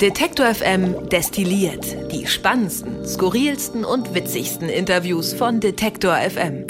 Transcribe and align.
Detektor 0.00 0.54
FM 0.54 1.08
destilliert 1.08 2.12
die 2.12 2.26
spannendsten, 2.26 3.06
skurrilsten 3.06 3.82
und 3.82 4.14
witzigsten 4.14 4.68
Interviews 4.68 5.32
von 5.32 5.58
Detektor 5.58 6.14
FM. 6.16 6.66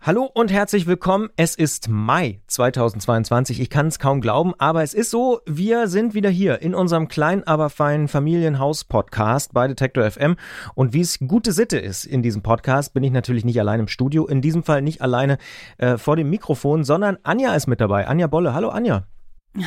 Hallo 0.00 0.30
und 0.32 0.52
herzlich 0.52 0.86
willkommen. 0.86 1.30
Es 1.34 1.56
ist 1.56 1.88
Mai 1.88 2.42
2022. 2.46 3.60
Ich 3.60 3.70
kann 3.70 3.88
es 3.88 3.98
kaum 3.98 4.20
glauben, 4.20 4.54
aber 4.58 4.84
es 4.84 4.94
ist 4.94 5.10
so, 5.10 5.40
wir 5.46 5.88
sind 5.88 6.14
wieder 6.14 6.30
hier 6.30 6.62
in 6.62 6.76
unserem 6.76 7.08
kleinen, 7.08 7.42
aber 7.42 7.70
feinen 7.70 8.06
Familienhaus-Podcast 8.06 9.52
bei 9.52 9.66
Detektor 9.66 10.08
FM. 10.08 10.36
Und 10.76 10.92
wie 10.92 11.00
es 11.00 11.18
gute 11.18 11.50
Sitte 11.50 11.78
ist 11.78 12.04
in 12.04 12.22
diesem 12.22 12.42
Podcast, 12.42 12.94
bin 12.94 13.02
ich 13.02 13.10
natürlich 13.10 13.44
nicht 13.44 13.58
allein 13.58 13.80
im 13.80 13.88
Studio. 13.88 14.28
In 14.28 14.42
diesem 14.42 14.62
Fall 14.62 14.80
nicht 14.80 15.02
alleine 15.02 15.38
äh, 15.78 15.98
vor 15.98 16.14
dem 16.14 16.30
Mikrofon, 16.30 16.84
sondern 16.84 17.18
Anja 17.24 17.52
ist 17.56 17.66
mit 17.66 17.80
dabei. 17.80 18.06
Anja 18.06 18.28
Bolle. 18.28 18.54
Hallo 18.54 18.68
Anja. 18.68 19.08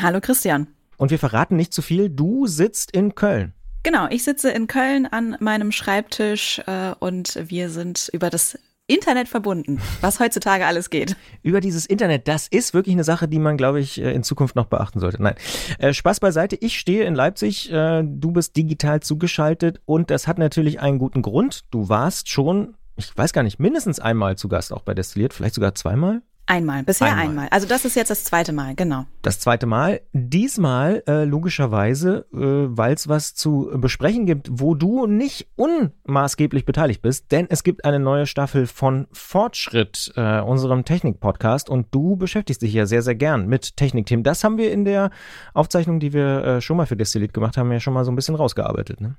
Hallo 0.02 0.22
Christian. 0.22 0.68
Und 1.04 1.10
wir 1.10 1.20
verraten 1.20 1.58
nicht 1.58 1.74
zu 1.74 1.82
viel. 1.82 2.10
Du 2.10 2.48
sitzt 2.48 2.92
in 2.92 3.14
Köln. 3.14 3.52
Genau, 3.84 4.08
ich 4.10 4.24
sitze 4.24 4.52
in 4.52 4.68
Köln 4.68 5.06
an 5.06 5.36
meinem 5.42 5.74
Schreibtisch 5.74 6.62
äh, 6.66 6.94
und 6.98 7.38
wir 7.50 7.70
sind 7.70 8.10
über 8.14 8.30
das 8.30 8.58
Internet 8.88 9.28
verbunden, 9.28 9.82
was 10.00 10.22
heutzutage 10.22 10.66
alles 10.66 10.90
geht. 10.90 11.18
Über 11.42 11.60
dieses 11.60 11.86
Internet, 11.86 12.30
das 12.30 12.48
ist 12.48 12.74
wirklich 12.74 12.96
eine 12.96 13.04
Sache, 13.04 13.28
die 13.28 13.40
man, 13.40 13.58
glaube 13.58 13.82
ich, 13.82 14.00
äh, 14.00 14.14
in 14.14 14.24
Zukunft 14.24 14.56
noch 14.56 14.68
beachten 14.68 15.02
sollte. 15.02 15.22
Nein, 15.22 15.36
äh, 15.78 15.92
Spaß 15.92 16.22
beiseite. 16.22 16.56
Ich 16.56 16.80
stehe 16.80 17.04
in 17.04 17.16
Leipzig, 17.16 17.70
äh, 17.70 18.02
du 18.06 18.32
bist 18.32 18.56
digital 18.56 19.02
zugeschaltet 19.02 19.82
und 19.84 20.10
das 20.10 20.26
hat 20.26 20.38
natürlich 20.38 20.80
einen 20.80 21.00
guten 21.00 21.22
Grund. 21.22 21.66
Du 21.70 21.90
warst 21.90 22.30
schon, 22.30 22.76
ich 22.96 23.12
weiß 23.14 23.34
gar 23.34 23.44
nicht, 23.44 23.60
mindestens 23.60 24.00
einmal 24.00 24.38
zu 24.38 24.48
Gast 24.48 24.72
auch 24.72 24.84
bei 24.84 24.94
Destilliert, 24.94 25.34
vielleicht 25.34 25.56
sogar 25.56 25.76
zweimal. 25.76 26.22
Einmal, 26.46 26.84
bisher 26.84 27.08
einmal. 27.08 27.26
einmal. 27.28 27.48
Also 27.52 27.68
das 27.68 27.86
ist 27.86 27.96
jetzt 27.96 28.10
das 28.10 28.26
zweite 28.26 28.52
Mal, 28.52 28.76
genau. 28.76 29.06
Das 29.22 29.40
zweite 29.40 29.66
Mal. 29.66 30.02
Diesmal 30.12 31.02
äh, 31.08 31.24
logischerweise, 31.24 32.26
äh, 32.34 32.38
weil 32.78 32.94
es 32.94 33.08
was 33.08 33.34
zu 33.34 33.72
besprechen 33.76 34.26
gibt, 34.26 34.50
wo 34.52 34.76
du 34.76 35.08
nicht 35.08 35.48
unmaßgeblich 35.56 36.66
beteiligt 36.66 37.02
bist, 37.02 37.32
denn 37.32 37.48
es 37.50 37.64
gibt 37.64 37.86
eine 37.86 38.00
neue 38.00 38.26
Staffel 38.26 38.68
von 38.68 39.08
Fortschritt, 39.14 40.12
äh, 40.18 40.42
unserem 40.42 40.84
Technik-Podcast, 40.84 41.70
und 41.70 41.88
du 41.96 42.18
beschäftigst 42.18 42.62
dich 42.62 42.74
ja 42.74 42.86
sehr, 42.86 43.02
sehr 43.02 43.16
gern 43.16 43.48
mit 43.48 43.78
Technikthemen. 43.78 44.24
Das 44.24 44.44
haben 44.44 44.58
wir 44.58 44.72
in 44.72 44.84
der 44.84 45.12
Aufzeichnung, 45.54 46.02
die 46.02 46.12
wir 46.12 46.44
äh, 46.44 46.62
schon 46.62 46.76
mal 46.76 46.86
für 46.86 46.98
Destillit 46.98 47.34
gemacht 47.34 47.56
haben, 47.56 47.72
ja 47.72 47.80
schon 47.80 47.94
mal 47.94 48.04
so 48.04 48.12
ein 48.12 48.18
bisschen 48.18 48.36
rausgearbeitet. 48.36 49.00
Ne? 49.00 49.16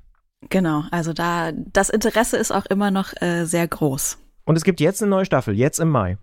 Genau, 0.50 0.84
also 0.90 1.14
da 1.14 1.52
das 1.52 1.88
Interesse 1.88 2.36
ist 2.36 2.52
auch 2.52 2.66
immer 2.66 2.90
noch 2.90 3.14
äh, 3.22 3.46
sehr 3.46 3.66
groß. 3.66 4.18
Und 4.44 4.56
es 4.56 4.64
gibt 4.64 4.80
jetzt 4.80 5.02
eine 5.02 5.08
neue 5.08 5.24
Staffel, 5.24 5.54
jetzt 5.54 5.80
im 5.80 5.88
Mai. 5.88 6.18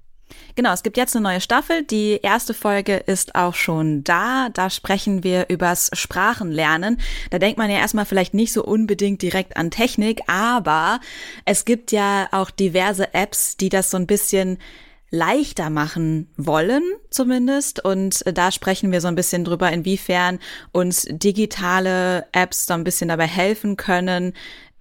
Genau, 0.55 0.73
es 0.73 0.83
gibt 0.83 0.97
jetzt 0.97 1.15
eine 1.15 1.23
neue 1.23 1.41
Staffel. 1.41 1.83
Die 1.83 2.19
erste 2.21 2.53
Folge 2.53 2.97
ist 2.97 3.35
auch 3.35 3.55
schon 3.55 4.03
da. 4.03 4.49
Da 4.49 4.69
sprechen 4.69 5.23
wir 5.23 5.47
übers 5.49 5.89
Sprachenlernen. 5.93 6.99
Da 7.29 7.39
denkt 7.39 7.57
man 7.57 7.69
ja 7.69 7.77
erstmal 7.77 8.05
vielleicht 8.05 8.33
nicht 8.33 8.53
so 8.53 8.63
unbedingt 8.63 9.21
direkt 9.21 9.57
an 9.57 9.71
Technik, 9.71 10.21
aber 10.27 10.99
es 11.45 11.65
gibt 11.65 11.91
ja 11.91 12.27
auch 12.31 12.51
diverse 12.51 13.13
Apps, 13.13 13.57
die 13.57 13.69
das 13.69 13.91
so 13.91 13.97
ein 13.97 14.07
bisschen 14.07 14.57
leichter 15.11 15.69
machen 15.69 16.29
wollen, 16.37 16.83
zumindest. 17.09 17.83
Und 17.83 18.23
da 18.25 18.51
sprechen 18.51 18.91
wir 18.91 19.01
so 19.01 19.09
ein 19.09 19.15
bisschen 19.15 19.43
drüber, 19.43 19.71
inwiefern 19.71 20.39
uns 20.71 21.05
digitale 21.09 22.25
Apps 22.31 22.65
so 22.65 22.73
ein 22.73 22.83
bisschen 22.83 23.09
dabei 23.09 23.27
helfen 23.27 23.77
können, 23.77 24.33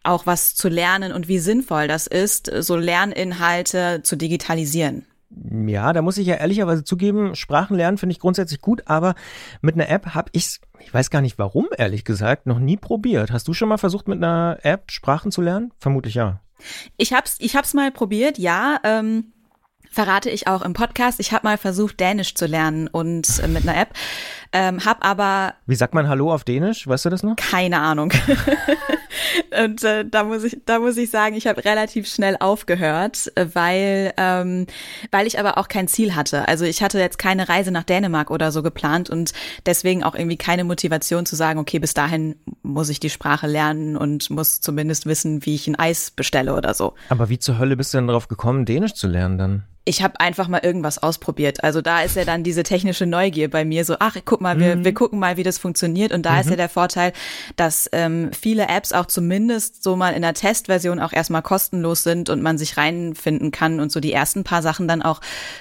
auch 0.03 0.27
was 0.27 0.55
zu 0.55 0.69
lernen 0.69 1.13
und 1.13 1.29
wie 1.29 1.39
sinnvoll 1.41 1.89
das 1.89 2.07
ist, 2.07 2.51
so 2.61 2.77
Lerninhalte 2.77 4.01
zu 4.03 4.17
digitalisieren. 4.17 5.05
Ja, 5.31 5.93
da 5.93 6.03
muss 6.03 6.19
ich 6.19 6.27
ja 6.27 6.37
ehrlicherweise 6.37 6.83
zugeben, 6.83 7.37
Sprachen 7.37 7.77
lernen 7.77 7.99
finde 7.99 8.13
ich 8.13 8.19
grundsätzlich 8.19 8.61
gut, 8.61 8.83
aber 8.87 9.15
mit 9.61 9.75
einer 9.75 9.89
App 9.89 10.15
habe 10.15 10.31
ich 10.33 10.61
ich 10.81 10.93
weiß 10.93 11.11
gar 11.11 11.21
nicht 11.21 11.39
warum, 11.39 11.69
ehrlich 11.77 12.05
gesagt, 12.05 12.47
noch 12.47 12.59
nie 12.59 12.77
probiert. 12.77 13.31
Hast 13.31 13.47
du 13.49 13.53
schon 13.53 13.69
mal 13.69 13.79
versucht, 13.79 14.09
mit 14.09 14.19
einer 14.19 14.59
App 14.63 14.91
Sprachen 14.91 15.31
zu 15.31 15.41
lernen? 15.41 15.73
Vermutlich 15.79 16.15
ja. 16.15 16.41
Ich 16.97 17.13
hab's, 17.13 17.37
ich 17.39 17.57
hab's 17.57 17.75
mal 17.75 17.91
probiert, 17.91 18.39
ja. 18.39 18.81
Ähm, 18.85 19.33
verrate 19.91 20.31
ich 20.31 20.47
auch 20.47 20.63
im 20.63 20.73
Podcast. 20.73 21.21
Ich 21.21 21.33
habe 21.33 21.47
mal 21.47 21.59
versucht, 21.59 22.01
Dänisch 22.01 22.35
zu 22.35 22.47
lernen 22.47 22.89
und 22.89 23.41
äh, 23.43 23.49
mit 23.49 23.63
einer 23.69 23.77
App. 23.77 23.95
Ähm, 24.53 24.85
hab 24.85 25.05
aber. 25.07 25.55
Wie 25.67 25.77
sagt 25.77 25.95
man 25.95 26.09
Hallo 26.09 26.33
auf 26.33 26.43
Dänisch? 26.43 26.87
Weißt 26.87 27.05
du 27.05 27.11
das 27.11 27.23
noch? 27.23 27.37
Keine 27.37 27.79
Ahnung. 27.79 28.13
und 29.65 29.85
äh, 29.85 30.05
da 30.05 30.25
muss 30.25 30.43
ich, 30.43 30.59
da 30.67 30.81
muss 30.81 30.97
ich 30.97 31.11
sagen, 31.11 31.37
ich 31.37 31.47
habe 31.47 31.65
relativ 31.65 32.09
schnell 32.09 32.37
aufgehört, 32.41 33.33
weil, 33.37 34.13
ähm, 34.17 34.67
weil 35.13 35.29
ich 35.29 35.39
aber 35.39 35.57
auch 35.57 35.69
kein 35.69 35.87
Ziel 35.87 36.17
hatte. 36.17 36.49
Also 36.49 36.65
ich 36.65 36.83
hatte 36.83 36.99
jetzt 36.99 37.19
keine 37.19 37.49
Reise 37.49 37.71
nach 37.71 37.85
Dänemark 37.85 38.31
oder 38.31 38.51
so 38.51 38.63
geplant 38.63 39.09
und 39.09 39.33
deswegen 39.67 40.03
auch 40.03 40.17
irgendwie 40.17 40.37
keine 40.37 40.65
Motivation 40.65 41.27
zu 41.27 41.37
sagen, 41.37 41.61
okay, 41.61 41.79
bis 41.79 41.95
dahin 41.95 42.35
muss 42.63 42.89
ich 42.89 42.99
die 42.99 43.11
Sprache 43.11 43.47
lernen 43.47 43.97
und 43.97 44.31
muss 44.31 44.61
zumindest 44.61 45.07
wissen, 45.07 45.47
wie 45.47 45.55
ich 45.55 45.69
ein 45.69 45.79
Eis 45.79 46.11
bestelle 46.11 46.57
oder 46.57 46.75
so. 46.75 46.95
Aber 47.09 47.29
wie 47.29 47.39
zur 47.39 47.59
Hölle 47.59 47.77
bist 47.77 47.95
du 47.95 47.99
denn 47.99 48.09
darauf 48.09 48.27
gekommen, 48.27 48.65
Dänisch 48.65 48.95
zu 48.95 49.07
lernen 49.07 49.39
dann? 49.39 49.63
ich 49.85 50.03
habe 50.03 50.21
einfach 50.21 50.47
mal 50.49 50.61
irgendwas 50.63 51.03
ausprobiert. 51.03 51.65
Also 51.65 51.81
da 51.81 52.03
ist 52.03 52.15
ja 52.17 52.25
dann 52.25 52.45
diese 52.45 52.63
technische 52.63 53.07
Neugier 53.07 53.51
bei 53.51 53.65
mir 53.65 53.85
so, 53.85 53.97
ach, 53.99 54.17
guck 54.25 54.40
mal, 54.41 54.59
wir, 54.59 54.77
mhm. 54.77 54.85
wir 54.85 54.95
gucken 54.95 55.19
mal, 55.19 55.37
wie 55.37 55.43
das 55.43 55.59
funktioniert. 55.59 56.13
Und 56.13 56.25
da 56.27 56.35
mhm. 56.35 56.41
ist 56.41 56.51
ja 56.51 56.57
der 56.57 56.69
Vorteil, 56.69 57.13
dass 57.57 57.89
ähm, 57.93 58.31
viele 58.39 58.69
Apps 58.69 58.93
auch 58.93 59.07
zumindest 59.07 59.83
so 59.83 59.97
mal 59.97 60.15
in 60.15 60.23
der 60.23 60.35
Testversion 60.35 61.01
auch 61.01 61.13
erstmal 61.13 61.43
kostenlos 61.43 62.03
sind 62.03 62.31
und 62.31 62.43
man 62.43 62.59
sich 62.59 62.77
reinfinden 62.77 63.51
kann 63.51 63.81
und 63.81 63.93
so 63.93 64.01
die 64.01 64.13
ersten 64.13 64.45
paar 64.45 64.63
Sachen 64.63 64.89
dann 64.89 65.03
auch 65.03 65.21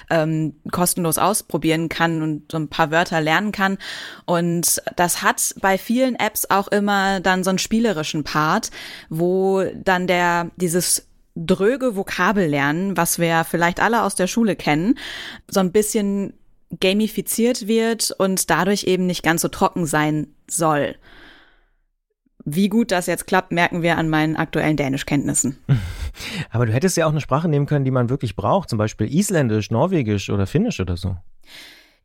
ähm, 0.09 0.55
kostenlos 0.71 1.17
ausprobieren 1.17 1.89
kann 1.89 2.21
und 2.21 2.51
so 2.51 2.57
ein 2.57 2.69
paar 2.69 2.91
Wörter 2.91 3.21
lernen 3.21 3.51
kann. 3.51 3.77
Und 4.25 4.81
das 4.95 5.21
hat 5.21 5.55
bei 5.61 5.77
vielen 5.77 6.15
Apps 6.15 6.49
auch 6.49 6.67
immer 6.67 7.19
dann 7.19 7.43
so 7.43 7.49
einen 7.49 7.59
spielerischen 7.59 8.23
Part, 8.23 8.71
wo 9.09 9.63
dann 9.75 10.07
der 10.07 10.51
dieses 10.55 11.09
dröge 11.35 11.95
Vokabel 11.95 12.47
lernen, 12.47 12.97
was 12.97 13.19
wir 13.19 13.45
vielleicht 13.49 13.79
alle 13.79 14.03
aus 14.03 14.15
der 14.15 14.27
Schule 14.27 14.55
kennen, 14.55 14.97
so 15.47 15.59
ein 15.59 15.71
bisschen 15.71 16.33
gamifiziert 16.79 17.67
wird 17.67 18.11
und 18.17 18.49
dadurch 18.49 18.83
eben 18.83 19.05
nicht 19.05 19.23
ganz 19.23 19.41
so 19.41 19.47
trocken 19.47 19.85
sein 19.85 20.27
soll. 20.49 20.95
Wie 22.45 22.69
gut 22.69 22.91
das 22.91 23.05
jetzt 23.05 23.27
klappt, 23.27 23.51
merken 23.51 23.81
wir 23.81 23.97
an 23.97 24.09
meinen 24.09 24.35
aktuellen 24.35 24.77
Dänischkenntnissen. 24.77 25.57
Aber 26.51 26.65
du 26.65 26.73
hättest 26.73 26.97
ja 26.97 27.05
auch 27.05 27.11
eine 27.11 27.21
Sprache 27.21 27.47
nehmen 27.47 27.65
können, 27.65 27.85
die 27.85 27.91
man 27.91 28.09
wirklich 28.09 28.35
braucht, 28.35 28.69
zum 28.69 28.77
Beispiel 28.77 29.13
Isländisch, 29.13 29.71
Norwegisch 29.71 30.29
oder 30.29 30.47
Finnisch 30.47 30.79
oder 30.79 30.97
so. 30.97 31.17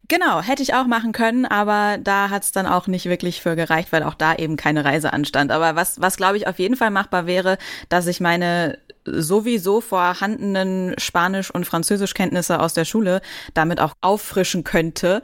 Genau, 0.06 0.42
hätte 0.42 0.62
ich 0.62 0.75
auch 0.75 0.86
machen 0.86 1.12
können, 1.12 1.46
aber 1.46 1.96
da 1.98 2.28
hat 2.28 2.42
es 2.42 2.52
dann 2.52 2.66
auch 2.66 2.88
nicht 2.88 3.06
wirklich 3.06 3.41
für 3.41 3.56
gereicht, 3.56 3.91
weil 3.91 4.02
auch 4.02 4.12
da 4.12 4.34
eben 4.34 4.56
keine 4.56 4.84
Reise 4.84 5.14
anstand. 5.14 5.50
Aber 5.50 5.76
was, 5.76 5.98
was 5.98 6.19
glaube 6.19 6.36
ich 6.36 6.46
auf 6.46 6.58
jeden 6.58 6.76
Fall 6.76 6.91
machbar 6.91 7.26
wäre, 7.26 7.56
dass 7.88 8.06
ich 8.06 8.20
meine 8.20 8.78
sowieso 9.04 9.81
vorhandenen 9.81 10.94
Spanisch- 10.98 11.50
und 11.50 11.66
Französischkenntnisse 11.66 12.60
aus 12.60 12.75
der 12.75 12.84
Schule 12.84 13.20
damit 13.53 13.81
auch 13.81 13.94
auffrischen 14.00 14.65
könnte, 14.65 15.22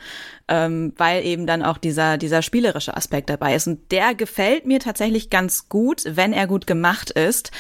ähm, 0.48 0.92
weil 0.96 1.24
eben 1.24 1.46
dann 1.46 1.62
auch 1.62 1.78
dieser, 1.78 2.19
dieser 2.19 2.42
spielerische 2.42 2.96
Aspekt 2.96 3.30
dabei 3.30 3.54
ist. 3.54 3.66
Und 3.66 3.90
der 3.90 4.14
gefällt 4.14 4.66
mir 4.66 4.80
tatsächlich 4.80 5.30
ganz 5.30 5.69
gut, 5.69 6.02
wenn 6.06 6.32
er 6.32 6.46
gut 6.46 6.66
gemacht 6.66 7.10
ist. 7.10 7.50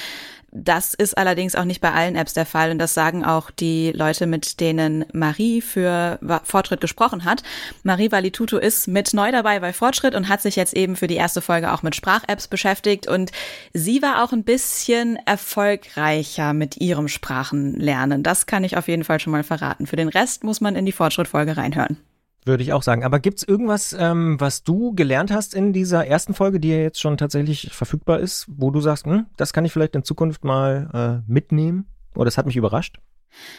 Das 0.52 0.94
ist 0.94 1.16
allerdings 1.16 1.54
auch 1.54 1.64
nicht 1.64 1.80
bei 1.80 1.92
allen 1.92 2.16
Apps 2.16 2.34
der 2.34 2.46
Fall 2.46 2.72
und 2.72 2.78
das 2.78 2.92
sagen 2.92 3.24
auch 3.24 3.50
die 3.52 3.92
Leute, 3.92 4.26
mit 4.26 4.58
denen 4.58 5.04
Marie 5.12 5.60
für 5.60 6.18
Fortschritt 6.42 6.80
gesprochen 6.80 7.24
hat. 7.24 7.42
Marie 7.84 8.10
Valituto 8.10 8.58
ist 8.58 8.88
mit 8.88 9.14
neu 9.14 9.30
dabei 9.30 9.60
bei 9.60 9.72
Fortschritt 9.72 10.14
und 10.14 10.28
hat 10.28 10.42
sich 10.42 10.56
jetzt 10.56 10.74
eben 10.74 10.96
für 10.96 11.06
die 11.06 11.14
erste 11.14 11.40
Folge 11.40 11.72
auch 11.72 11.82
mit 11.82 11.94
Sprach-Apps 11.94 12.48
beschäftigt 12.48 13.06
und 13.06 13.30
sie 13.72 14.02
war 14.02 14.24
auch 14.24 14.32
ein 14.32 14.42
bisschen 14.42 15.18
erfolgreicher 15.24 16.52
mit 16.52 16.78
ihrem 16.78 17.06
Sprachenlernen. 17.06 18.24
Das 18.24 18.46
kann 18.46 18.64
ich 18.64 18.76
auf 18.76 18.88
jeden 18.88 19.04
Fall 19.04 19.20
schon 19.20 19.32
mal 19.32 19.44
verraten. 19.44 19.86
Für 19.86 19.96
den 19.96 20.08
Rest 20.08 20.42
muss 20.42 20.60
man 20.60 20.74
in 20.74 20.84
die 20.84 20.92
Fortschritt-Folge 20.92 21.56
reinhören. 21.56 21.98
Würde 22.44 22.62
ich 22.62 22.72
auch 22.72 22.82
sagen. 22.82 23.04
Aber 23.04 23.20
gibt 23.20 23.38
es 23.38 23.48
irgendwas, 23.48 23.94
ähm, 23.98 24.40
was 24.40 24.62
du 24.62 24.94
gelernt 24.94 25.30
hast 25.30 25.54
in 25.54 25.72
dieser 25.72 26.06
ersten 26.06 26.32
Folge, 26.32 26.58
die 26.58 26.70
ja 26.70 26.78
jetzt 26.78 27.00
schon 27.00 27.18
tatsächlich 27.18 27.70
verfügbar 27.72 28.18
ist, 28.18 28.46
wo 28.48 28.70
du 28.70 28.80
sagst, 28.80 29.04
hm, 29.04 29.26
das 29.36 29.52
kann 29.52 29.64
ich 29.64 29.72
vielleicht 29.72 29.94
in 29.94 30.04
Zukunft 30.04 30.44
mal 30.44 31.22
äh, 31.26 31.30
mitnehmen? 31.30 31.86
Oder 32.14 32.24
das 32.24 32.38
hat 32.38 32.46
mich 32.46 32.56
überrascht? 32.56 32.98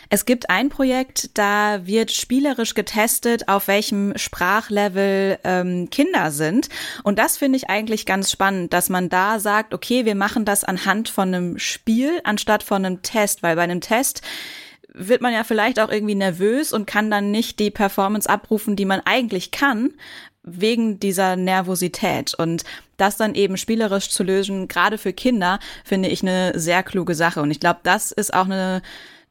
Es 0.09 0.25
gibt 0.25 0.49
ein 0.49 0.69
Projekt, 0.69 1.37
da 1.37 1.85
wird 1.85 2.11
spielerisch 2.11 2.73
getestet, 2.73 3.47
auf 3.47 3.67
welchem 3.67 4.13
Sprachlevel 4.17 5.39
ähm, 5.43 5.89
Kinder 5.89 6.31
sind. 6.31 6.69
Und 7.03 7.19
das 7.19 7.37
finde 7.37 7.57
ich 7.57 7.69
eigentlich 7.69 8.05
ganz 8.05 8.31
spannend, 8.31 8.73
dass 8.73 8.89
man 8.89 9.09
da 9.09 9.39
sagt, 9.39 9.73
okay, 9.73 10.05
wir 10.05 10.15
machen 10.15 10.43
das 10.43 10.63
anhand 10.63 11.07
von 11.07 11.33
einem 11.33 11.57
Spiel 11.57 12.19
anstatt 12.23 12.63
von 12.63 12.85
einem 12.85 13.01
Test, 13.01 13.43
weil 13.43 13.55
bei 13.55 13.63
einem 13.63 13.81
Test 13.81 14.21
wird 14.93 15.21
man 15.21 15.33
ja 15.33 15.43
vielleicht 15.43 15.79
auch 15.79 15.89
irgendwie 15.89 16.15
nervös 16.15 16.73
und 16.73 16.85
kann 16.85 17.09
dann 17.11 17.31
nicht 17.31 17.59
die 17.59 17.71
Performance 17.71 18.29
abrufen, 18.29 18.75
die 18.75 18.85
man 18.85 19.01
eigentlich 19.05 19.51
kann, 19.51 19.93
wegen 20.43 20.99
dieser 20.99 21.35
Nervosität. 21.35 22.33
Und 22.33 22.63
das 22.97 23.17
dann 23.17 23.35
eben 23.35 23.57
spielerisch 23.57 24.09
zu 24.09 24.23
lösen, 24.23 24.67
gerade 24.67 24.97
für 24.97 25.13
Kinder, 25.13 25.59
finde 25.83 26.09
ich 26.09 26.21
eine 26.21 26.57
sehr 26.59 26.83
kluge 26.83 27.15
Sache. 27.15 27.41
Und 27.41 27.51
ich 27.51 27.59
glaube, 27.59 27.79
das 27.83 28.11
ist 28.11 28.33
auch 28.33 28.45
eine 28.45 28.81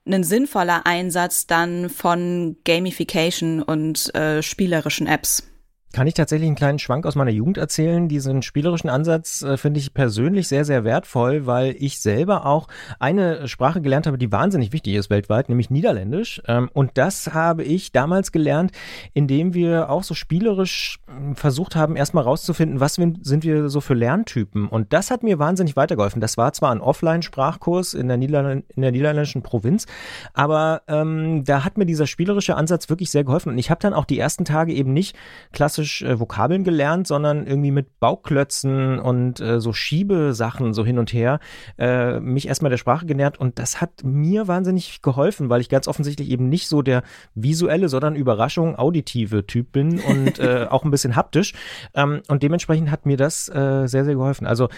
ein 0.07 0.25
sinnvoller 0.25 0.87
Einsatz 0.87 1.47
dann 1.47 1.91
von 1.91 2.57
Gamification 2.65 3.63
und 3.63 4.13
äh, 4.15 4.43
spielerischen 4.43 5.07
Apps. 5.07 5.50
Kann 5.93 6.07
ich 6.07 6.15
tatsächlich 6.15 6.47
einen 6.47 6.55
kleinen 6.55 6.79
Schwank 6.79 7.05
aus 7.05 7.17
meiner 7.17 7.33
Jugend 7.33 7.59
erzählen? 7.59 8.09
Diesen 8.09 8.43
spielerischen 8.43 8.89
Ansatz 8.89 9.43
äh, 9.43 9.57
finde 9.57 9.81
ich 9.81 9.93
persönlich 9.93 10.47
sehr, 10.47 10.65
sehr 10.65 10.85
wertvoll, 10.85 11.47
weil 11.47 11.75
ich 11.81 11.99
selber 11.99 12.47
auch 12.47 12.69
eine 13.01 13.49
Sprache 13.49 13.81
gelernt 13.81 14.07
habe, 14.07 14.17
die 14.17 14.31
wahnsinnig 14.31 14.73
wichtig 14.73 14.95
ist 14.95 15.11
weltweit, 15.11 15.49
nämlich 15.49 15.69
Niederländisch. 15.69 16.41
Ähm, 16.47 16.71
und 16.75 16.93
das 16.95 17.35
habe 17.35 17.65
ich 17.65 17.91
damals 17.91 18.31
gelernt, 18.31 18.71
indem 19.15 19.53
wir 19.53 19.91
auch 19.91 20.05
so 20.05 20.15
spielerisch 20.15 21.01
äh, 21.09 21.35
versucht 21.35 21.75
haben, 21.75 21.97
erstmal 21.97 22.23
rauszufinden, 22.23 22.79
was 22.79 22.95
sind 22.95 23.43
wir 23.43 23.69
so 23.69 23.81
für 23.81 23.95
Lerntypen. 23.95 24.69
Und 24.69 24.93
das 24.93 25.11
hat 25.11 25.25
mir 25.25 25.41
wahnsinnig 25.41 25.75
weitergeholfen. 25.75 26.21
Das 26.21 26.37
war 26.37 26.53
zwar 26.53 26.71
ein 26.71 26.81
Offline-Sprachkurs 26.81 27.95
in, 27.95 28.07
der 28.07 28.15
in 28.15 28.63
der 28.77 28.93
niederländischen 28.93 29.43
Provinz, 29.43 29.87
aber 30.35 30.83
ähm, 30.87 31.43
da 31.45 31.65
hat 31.65 31.79
mir 31.79 31.87
dieser 31.87 32.07
spielerische 32.07 32.55
Ansatz 32.55 32.89
wirklich 32.89 33.11
sehr 33.11 33.25
geholfen. 33.25 33.49
Und 33.49 33.59
ich 33.59 33.71
habe 33.71 33.81
dann 33.81 33.93
auch 33.93 34.05
die 34.05 34.21
ersten 34.21 34.45
Tage 34.45 34.73
eben 34.73 34.93
nicht 34.93 35.17
klassisch 35.53 35.80
klassisch 35.81 36.03
äh, 36.03 36.21
Vokabeln 36.21 36.65
gelernt, 36.65 37.07
sondern 37.07 37.47
irgendwie 37.47 37.71
mit 37.71 38.01
Bauklötzen 38.01 38.99
und 38.99 39.41
äh, 39.41 39.61
so 39.61 39.73
Schiebesachen 39.73 40.75
so 40.75 40.85
hin 40.85 40.99
und 40.99 41.13
her 41.13 41.41
äh, 41.79 42.21
mich 42.21 42.49
erstmal 42.49 42.71
der 42.71 42.77
Sprache 42.77 43.07
genährt 43.07 43.39
und 43.39 43.59
das 43.59 43.81
hat 43.81 44.05
mir 44.05 44.47
wahnsinnig 44.49 45.03
geholfen, 45.03 45.49
weil 45.49 45.61
ich 45.61 45.69
ganz 45.69 45.89
offensichtlich 45.89 46.31
eben 46.31 46.49
nicht 46.49 46.69
so 46.69 46.83
der 46.83 47.03
visuelle, 47.35 47.89
sondern 47.89 48.15
Überraschung 48.15 48.77
auditive 48.77 49.47
Typ 49.47 49.73
bin 49.73 50.01
und 50.01 50.39
äh, 50.39 50.67
auch 50.71 50.85
ein 50.85 50.91
bisschen 50.91 51.17
haptisch 51.17 51.55
ähm, 51.95 52.23
und 52.29 52.43
dementsprechend 52.43 52.91
hat 52.91 53.07
mir 53.07 53.17
das 53.17 53.49
äh, 53.49 53.87
sehr, 53.87 54.05
sehr 54.05 54.15
geholfen. 54.15 54.47
Also 54.47 54.69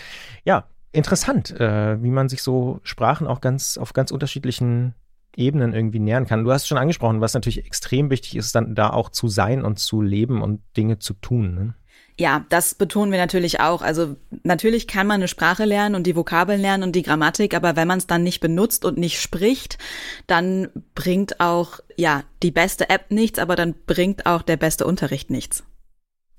ja, 0.44 0.64
interessant, 0.92 1.58
äh, 1.58 2.02
wie 2.02 2.10
man 2.10 2.28
sich 2.28 2.42
so 2.42 2.80
Sprachen 2.82 3.26
auch 3.26 3.40
ganz 3.40 3.76
auf 3.78 3.92
ganz 3.92 4.10
unterschiedlichen 4.10 4.94
Ebenen 5.36 5.72
irgendwie 5.72 5.98
nähern 5.98 6.26
kann. 6.26 6.44
Du 6.44 6.52
hast 6.52 6.66
schon 6.66 6.78
angesprochen, 6.78 7.20
was 7.20 7.34
natürlich 7.34 7.64
extrem 7.64 8.10
wichtig 8.10 8.36
ist, 8.36 8.54
dann 8.54 8.74
da 8.74 8.90
auch 8.90 9.10
zu 9.10 9.28
sein 9.28 9.64
und 9.64 9.78
zu 9.78 10.02
leben 10.02 10.42
und 10.42 10.60
Dinge 10.76 10.98
zu 10.98 11.14
tun. 11.14 11.54
Ne? 11.54 11.74
Ja, 12.18 12.44
das 12.50 12.74
betonen 12.74 13.10
wir 13.10 13.18
natürlich 13.18 13.60
auch. 13.60 13.80
Also 13.80 14.16
natürlich 14.42 14.86
kann 14.86 15.06
man 15.06 15.16
eine 15.16 15.28
Sprache 15.28 15.64
lernen 15.64 15.94
und 15.94 16.06
die 16.06 16.14
Vokabeln 16.14 16.60
lernen 16.60 16.82
und 16.82 16.94
die 16.94 17.02
Grammatik, 17.02 17.54
aber 17.54 17.74
wenn 17.74 17.88
man 17.88 17.98
es 17.98 18.06
dann 18.06 18.22
nicht 18.22 18.40
benutzt 18.40 18.84
und 18.84 18.98
nicht 18.98 19.20
spricht, 19.20 19.78
dann 20.26 20.68
bringt 20.94 21.40
auch 21.40 21.80
ja 21.96 22.22
die 22.42 22.50
beste 22.50 22.90
App 22.90 23.10
nichts, 23.10 23.38
aber 23.38 23.56
dann 23.56 23.74
bringt 23.86 24.26
auch 24.26 24.42
der 24.42 24.58
beste 24.58 24.86
Unterricht 24.86 25.30
nichts. 25.30 25.64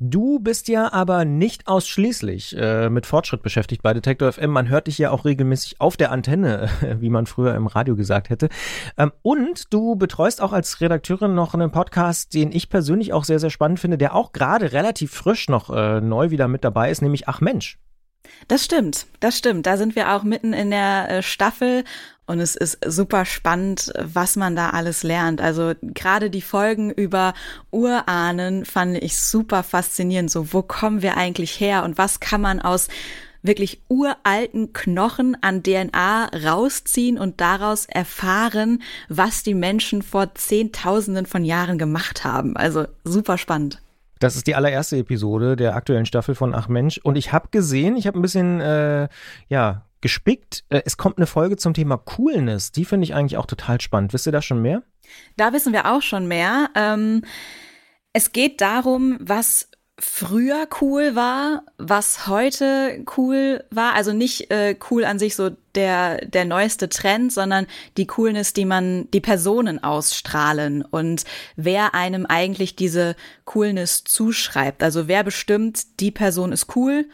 Du 0.05 0.39
bist 0.39 0.67
ja 0.67 0.91
aber 0.91 1.23
nicht 1.23 1.69
ausschließlich 1.69 2.57
äh, 2.57 2.89
mit 2.89 3.05
Fortschritt 3.05 3.41
beschäftigt 3.41 3.83
bei 3.83 3.93
Detektor 3.93 4.33
FM. 4.33 4.49
Man 4.49 4.67
hört 4.67 4.87
dich 4.87 4.97
ja 4.97 5.11
auch 5.11 5.23
regelmäßig 5.23 5.79
auf 5.79 5.95
der 5.95 6.11
Antenne, 6.11 6.67
wie 6.99 7.09
man 7.09 7.25
früher 7.25 7.55
im 7.55 7.67
Radio 7.67 7.95
gesagt 7.95 8.29
hätte. 8.29 8.49
Ähm, 8.97 9.13
und 9.21 9.73
du 9.73 9.95
betreust 9.95 10.41
auch 10.41 10.51
als 10.51 10.81
Redakteurin 10.81 11.35
noch 11.35 11.53
einen 11.53 11.71
Podcast, 11.71 12.33
den 12.33 12.51
ich 12.51 12.69
persönlich 12.69 13.13
auch 13.13 13.23
sehr, 13.23 13.39
sehr 13.39 13.49
spannend 13.49 13.79
finde, 13.79 13.97
der 13.97 14.13
auch 14.13 14.33
gerade 14.33 14.73
relativ 14.73 15.13
frisch 15.13 15.47
noch 15.47 15.69
äh, 15.69 16.01
neu 16.01 16.31
wieder 16.31 16.49
mit 16.49 16.65
dabei 16.65 16.91
ist, 16.91 17.01
nämlich 17.01 17.29
Ach 17.29 17.39
Mensch. 17.39 17.79
Das 18.49 18.65
stimmt, 18.65 19.07
das 19.21 19.37
stimmt. 19.37 19.65
Da 19.65 19.77
sind 19.77 19.95
wir 19.95 20.13
auch 20.13 20.23
mitten 20.23 20.51
in 20.51 20.69
der 20.69 21.09
äh, 21.09 21.23
Staffel 21.23 21.85
und 22.25 22.39
es 22.39 22.55
ist 22.55 22.77
super 22.85 23.25
spannend, 23.25 23.91
was 23.99 24.35
man 24.35 24.55
da 24.55 24.69
alles 24.69 25.03
lernt. 25.03 25.41
Also 25.41 25.73
gerade 25.81 26.29
die 26.29 26.41
Folgen 26.41 26.89
über 26.89 27.33
Urahnen 27.71 28.65
fand 28.65 28.97
ich 28.97 29.17
super 29.17 29.63
faszinierend. 29.63 30.31
So, 30.31 30.53
wo 30.53 30.61
kommen 30.61 31.01
wir 31.01 31.17
eigentlich 31.17 31.59
her 31.59 31.83
und 31.83 31.97
was 31.97 32.19
kann 32.19 32.41
man 32.41 32.61
aus 32.61 32.87
wirklich 33.43 33.81
uralten 33.89 34.71
Knochen 34.71 35.37
an 35.41 35.63
DNA 35.63 36.29
rausziehen 36.45 37.17
und 37.17 37.41
daraus 37.41 37.85
erfahren, 37.85 38.81
was 39.09 39.43
die 39.43 39.53
Menschen 39.53 40.01
vor 40.01 40.33
Zehntausenden 40.33 41.25
von 41.25 41.43
Jahren 41.43 41.77
gemacht 41.77 42.23
haben. 42.23 42.55
Also 42.55 42.85
super 43.03 43.37
spannend. 43.37 43.81
Das 44.19 44.37
ist 44.37 44.47
die 44.47 44.55
allererste 44.55 44.95
Episode 44.95 45.57
der 45.57 45.75
aktuellen 45.75 46.05
Staffel 46.05 46.33
von 46.33 46.55
Ach 46.55 46.69
Mensch. 46.69 46.97
Und 47.03 47.17
ich 47.17 47.33
habe 47.33 47.49
gesehen, 47.51 47.97
ich 47.97 48.07
habe 48.07 48.17
ein 48.17 48.21
bisschen, 48.21 48.61
äh, 48.61 49.09
ja, 49.49 49.83
gespickt. 50.03 50.65
Äh, 50.69 50.83
es 50.85 50.97
kommt 50.97 51.17
eine 51.17 51.25
Folge 51.25 51.57
zum 51.57 51.73
Thema 51.73 51.97
Coolness. 51.97 52.71
Die 52.71 52.85
finde 52.85 53.05
ich 53.05 53.15
eigentlich 53.15 53.37
auch 53.37 53.47
total 53.47 53.81
spannend. 53.81 54.13
Wisst 54.13 54.27
ihr 54.27 54.31
da 54.31 54.43
schon 54.43 54.61
mehr? 54.61 54.83
Da 55.37 55.53
wissen 55.53 55.73
wir 55.73 55.91
auch 55.91 56.03
schon 56.03 56.27
mehr. 56.27 56.69
Ähm, 56.75 57.23
es 58.11 58.31
geht 58.31 58.61
darum, 58.61 59.17
was 59.19 59.69
früher 59.97 60.67
cool 60.81 61.15
war, 61.15 61.63
was 61.77 62.27
heute 62.27 63.05
cool 63.15 63.63
war. 63.71 63.93
Also 63.93 64.11
nicht 64.11 64.51
äh, 64.51 64.75
cool 64.91 65.05
an 65.05 65.19
sich 65.19 65.35
so 65.35 65.51
der, 65.75 66.25
der 66.25 66.45
neueste 66.45 66.89
Trend, 66.89 67.31
sondern 67.31 67.65
die 67.95 68.07
Coolness, 68.07 68.53
die 68.53 68.65
man, 68.65 69.09
die 69.11 69.21
Personen 69.21 69.81
ausstrahlen 69.83 70.83
und 70.83 71.23
wer 71.55 71.95
einem 71.95 72.25
eigentlich 72.25 72.75
diese 72.75 73.15
Coolness 73.45 74.03
zuschreibt. 74.03 74.83
Also 74.83 75.07
wer 75.07 75.23
bestimmt, 75.23 75.99
die 76.01 76.11
Person 76.11 76.51
ist 76.51 76.75
cool 76.75 77.05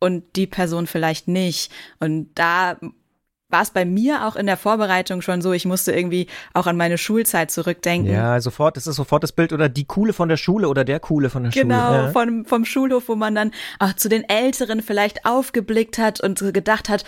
und 0.00 0.24
die 0.36 0.46
Person 0.46 0.86
vielleicht 0.86 1.28
nicht. 1.28 1.70
Und 2.00 2.30
da 2.34 2.76
war 3.50 3.62
es 3.62 3.70
bei 3.70 3.84
mir 3.84 4.26
auch 4.26 4.36
in 4.36 4.46
der 4.46 4.56
Vorbereitung 4.56 5.22
schon 5.22 5.42
so, 5.42 5.52
ich 5.52 5.64
musste 5.64 5.92
irgendwie 5.92 6.26
auch 6.54 6.66
an 6.66 6.76
meine 6.76 6.98
Schulzeit 6.98 7.50
zurückdenken. 7.50 8.12
Ja, 8.12 8.40
sofort, 8.40 8.76
das 8.76 8.86
ist 8.86 8.96
sofort 8.96 9.22
das 9.22 9.32
Bild 9.32 9.52
oder 9.52 9.68
die 9.68 9.84
Coole 9.84 10.12
von 10.12 10.28
der 10.28 10.36
Schule 10.36 10.68
oder 10.68 10.84
der 10.84 11.00
Coole 11.00 11.30
von 11.30 11.42
der 11.44 11.52
genau, 11.52 11.74
Schule. 11.74 11.90
Genau, 11.90 12.06
ja. 12.06 12.12
vom, 12.12 12.44
vom 12.44 12.64
Schulhof, 12.64 13.08
wo 13.08 13.16
man 13.16 13.34
dann 13.34 13.50
auch 13.78 13.94
zu 13.94 14.08
den 14.08 14.28
Älteren 14.28 14.82
vielleicht 14.82 15.26
aufgeblickt 15.26 15.98
hat 15.98 16.20
und 16.20 16.38
gedacht 16.52 16.88
hat, 16.88 17.04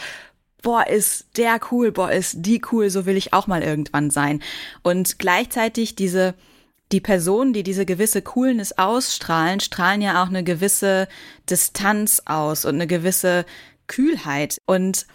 boah, 0.62 0.86
ist 0.86 1.36
der 1.36 1.60
cool, 1.70 1.92
boah, 1.92 2.10
ist 2.10 2.36
die 2.38 2.60
cool, 2.70 2.90
so 2.90 3.06
will 3.06 3.16
ich 3.16 3.32
auch 3.32 3.46
mal 3.46 3.62
irgendwann 3.62 4.10
sein. 4.10 4.42
Und 4.82 5.18
gleichzeitig 5.18 5.96
diese, 5.96 6.34
die 6.92 7.00
Personen, 7.00 7.52
die 7.52 7.62
diese 7.62 7.86
gewisse 7.86 8.22
Coolness 8.22 8.78
ausstrahlen, 8.78 9.60
strahlen 9.60 10.02
ja 10.02 10.22
auch 10.22 10.28
eine 10.28 10.44
gewisse 10.44 11.08
Distanz 11.48 12.22
aus 12.26 12.64
und 12.64 12.74
eine 12.74 12.86
gewisse 12.86 13.44
Kühlheit. 13.86 14.58
Und 14.66 15.06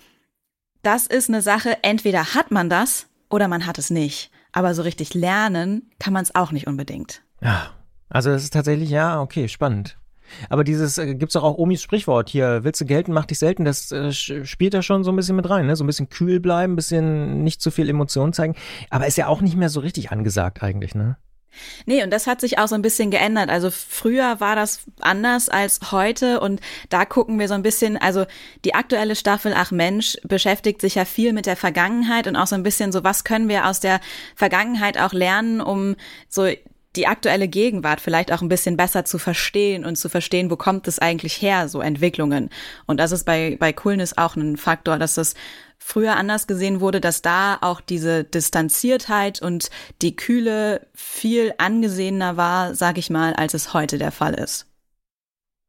das 0.81 1.07
ist 1.07 1.29
eine 1.29 1.41
Sache, 1.41 1.83
entweder 1.83 2.33
hat 2.33 2.51
man 2.51 2.69
das 2.69 3.07
oder 3.29 3.47
man 3.47 3.65
hat 3.65 3.77
es 3.77 3.89
nicht. 3.89 4.31
Aber 4.51 4.73
so 4.73 4.81
richtig 4.81 5.13
lernen 5.13 5.89
kann 5.99 6.13
man 6.13 6.23
es 6.23 6.33
auch 6.33 6.51
nicht 6.51 6.67
unbedingt. 6.67 7.21
Ja, 7.41 7.71
also 8.09 8.31
das 8.31 8.43
ist 8.43 8.53
tatsächlich, 8.53 8.89
ja, 8.89 9.21
okay, 9.21 9.47
spannend. 9.47 9.97
Aber 10.49 10.63
dieses, 10.63 10.97
äh, 10.97 11.15
gibt's 11.15 11.33
doch 11.33 11.43
auch 11.43 11.57
Omis 11.57 11.81
Sprichwort 11.81 12.29
hier, 12.29 12.63
willst 12.63 12.81
du 12.81 12.85
gelten, 12.85 13.13
mach 13.13 13.25
dich 13.25 13.39
selten, 13.39 13.63
das 13.63 13.91
äh, 13.91 14.11
spielt 14.11 14.73
da 14.73 14.81
schon 14.81 15.03
so 15.03 15.11
ein 15.11 15.15
bisschen 15.15 15.35
mit 15.35 15.49
rein, 15.49 15.67
ne? 15.67 15.75
So 15.75 15.83
ein 15.83 15.87
bisschen 15.87 16.09
kühl 16.09 16.39
bleiben, 16.39 16.73
ein 16.73 16.75
bisschen 16.75 17.43
nicht 17.43 17.61
zu 17.61 17.71
viel 17.71 17.89
Emotionen 17.89 18.33
zeigen. 18.33 18.55
Aber 18.89 19.07
ist 19.07 19.17
ja 19.17 19.27
auch 19.27 19.41
nicht 19.41 19.55
mehr 19.55 19.69
so 19.69 19.79
richtig 19.79 20.11
angesagt 20.11 20.63
eigentlich, 20.63 20.95
ne? 20.95 21.17
Nee, 21.85 22.03
und 22.03 22.11
das 22.11 22.27
hat 22.27 22.41
sich 22.41 22.59
auch 22.59 22.67
so 22.67 22.75
ein 22.75 22.81
bisschen 22.81 23.11
geändert. 23.11 23.49
Also 23.49 23.69
früher 23.71 24.39
war 24.39 24.55
das 24.55 24.81
anders 24.99 25.49
als 25.49 25.79
heute 25.91 26.39
und 26.39 26.61
da 26.89 27.05
gucken 27.05 27.39
wir 27.39 27.47
so 27.47 27.53
ein 27.53 27.63
bisschen, 27.63 27.97
also 27.97 28.25
die 28.65 28.75
aktuelle 28.75 29.15
Staffel 29.15 29.53
Ach 29.55 29.71
Mensch 29.71 30.17
beschäftigt 30.23 30.81
sich 30.81 30.95
ja 30.95 31.05
viel 31.05 31.33
mit 31.33 31.45
der 31.45 31.55
Vergangenheit 31.55 32.27
und 32.27 32.35
auch 32.35 32.47
so 32.47 32.55
ein 32.55 32.63
bisschen 32.63 32.91
so, 32.91 33.03
was 33.03 33.23
können 33.23 33.49
wir 33.49 33.67
aus 33.67 33.79
der 33.79 33.99
Vergangenheit 34.35 34.99
auch 34.99 35.13
lernen, 35.13 35.61
um 35.61 35.95
so 36.29 36.47
die 36.97 37.07
aktuelle 37.07 37.47
Gegenwart 37.47 38.01
vielleicht 38.01 38.33
auch 38.33 38.41
ein 38.41 38.49
bisschen 38.49 38.75
besser 38.75 39.05
zu 39.05 39.19
verstehen 39.19 39.85
und 39.85 39.97
zu 39.97 40.09
verstehen, 40.09 40.49
wo 40.49 40.55
kommt 40.55 40.87
es 40.87 40.99
eigentlich 40.99 41.41
her, 41.41 41.69
so 41.69 41.79
Entwicklungen. 41.79 42.49
Und 42.87 42.99
das 42.99 43.11
ist 43.11 43.23
bei, 43.23 43.55
bei 43.59 43.71
Coolness 43.71 44.17
auch 44.17 44.35
ein 44.35 44.57
Faktor, 44.57 44.97
dass 44.97 45.13
das 45.13 45.35
früher 45.77 46.15
anders 46.15 46.47
gesehen 46.47 46.81
wurde, 46.81 47.01
dass 47.01 47.21
da 47.21 47.57
auch 47.61 47.81
diese 47.81 48.23
Distanziertheit 48.23 49.41
und 49.41 49.69
die 50.01 50.15
Kühle 50.15 50.87
viel 50.93 51.53
angesehener 51.57 52.37
war, 52.37 52.75
sag 52.75 52.97
ich 52.97 53.09
mal, 53.09 53.33
als 53.33 53.53
es 53.53 53.73
heute 53.73 53.97
der 53.97 54.11
Fall 54.11 54.33
ist. 54.33 54.67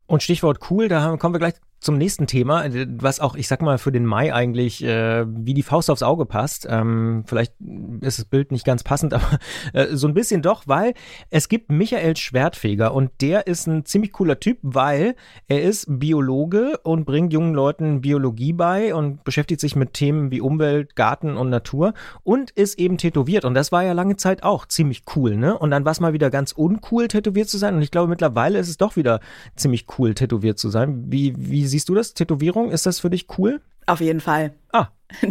Und 0.07 0.23
Stichwort 0.23 0.71
cool, 0.71 0.88
da 0.88 1.17
kommen 1.19 1.35
wir 1.35 1.38
gleich 1.38 1.55
zum 1.80 1.97
nächsten 1.97 2.26
Thema, 2.26 2.64
äh, 2.64 2.87
was 2.99 3.20
auch, 3.20 3.37
ich 3.37 3.49
sag 3.49 3.62
mal, 3.62 3.78
für 3.78 3.92
den 3.92 4.04
Mai 4.04 4.35
eigentlich 4.35 4.82
äh, 4.85 5.25
wie 5.28 5.54
die 5.54 5.62
Faust 5.62 5.90
aufs 5.90 6.02
Auge 6.02 6.26
passt. 6.26 6.66
Ähm, 6.68 7.25
vielleicht 7.26 7.54
ist 8.00 8.18
das 8.18 8.25
Bild 8.25 8.52
nicht 8.52 8.64
ganz 8.64 8.82
passend, 8.82 9.14
aber 9.14 9.38
äh, 9.73 9.94
so 9.97 10.08
ein 10.08 10.14
bisschen 10.14 10.42
doch, 10.42 10.64
weil 10.66 10.94
es 11.30 11.49
gibt 11.49 11.70
Michael 11.70 12.16
Schwertfeger 12.16 12.92
und 12.92 13.11
der 13.20 13.47
ist 13.47 13.66
ein 13.66 13.85
ziemlich 13.85 14.12
cooler 14.12 14.40
Typ, 14.40 14.58
weil 14.62 15.14
er 15.47 15.62
ist 15.62 15.87
Biologe 15.88 16.78
und 16.82 17.04
bringt 17.04 17.32
jungen 17.32 17.54
Leuten 17.54 18.00
Biologie 18.00 18.52
bei 18.52 18.94
und 18.94 19.25
beschäftigt 19.25 19.61
sich 19.61 19.76
mit 19.76 19.92
Themen 19.92 20.30
wie 20.30 20.40
Umwelt, 20.40 20.97
Garten 20.97 21.37
und 21.37 21.50
Natur 21.50 21.94
und 22.25 22.50
ist 22.50 22.78
eben 22.78 22.99
tätowiert. 22.99 23.44
Und 23.44 23.54
das 23.54 23.73
war 23.73 23.85
ja 23.85 23.92
lange 23.92 24.16
Zeit 24.16 24.42
auch 24.42 24.66
ziemlich 24.66 25.02
cool, 25.14 25.37
ne? 25.37 25.56
Und 25.56 25.70
dann 25.70 25.85
war 25.85 25.92
es 25.92 26.00
mal 26.00 26.12
wieder 26.12 26.30
ganz 26.30 26.52
uncool, 26.52 27.08
tätowiert 27.08 27.49
zu 27.49 27.58
sein. 27.58 27.75
Und 27.75 27.82
ich 27.82 27.90
glaube, 27.90 28.08
mittlerweile 28.08 28.58
ist 28.58 28.68
es 28.68 28.78
doch 28.78 28.97
wieder 28.97 29.20
ziemlich 29.56 29.87
cool, 29.99 30.14
tätowiert 30.14 30.58
zu 30.58 30.68
sein. 30.68 31.04
Wie, 31.08 31.35
wie 31.37 31.68
siehst 31.69 31.89
du 31.89 31.95
das? 31.95 32.15
Tätowierung, 32.15 32.71
ist 32.71 32.87
das 32.87 33.01
für 33.01 33.11
dich 33.11 33.27
cool? 33.39 33.61
Auf 33.87 34.01
jeden 34.01 34.21
Fall. 34.21 34.53
Ah. 34.73 34.89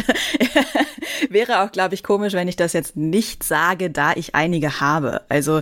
Wäre 1.29 1.61
auch, 1.61 1.71
glaube 1.71 1.93
ich, 1.93 2.03
komisch, 2.03 2.33
wenn 2.33 2.47
ich 2.47 2.55
das 2.55 2.73
jetzt 2.73 2.95
nicht 2.95 3.43
sage, 3.43 3.91
da 3.91 4.13
ich 4.13 4.33
einige 4.33 4.79
habe. 4.79 5.21
Also 5.29 5.61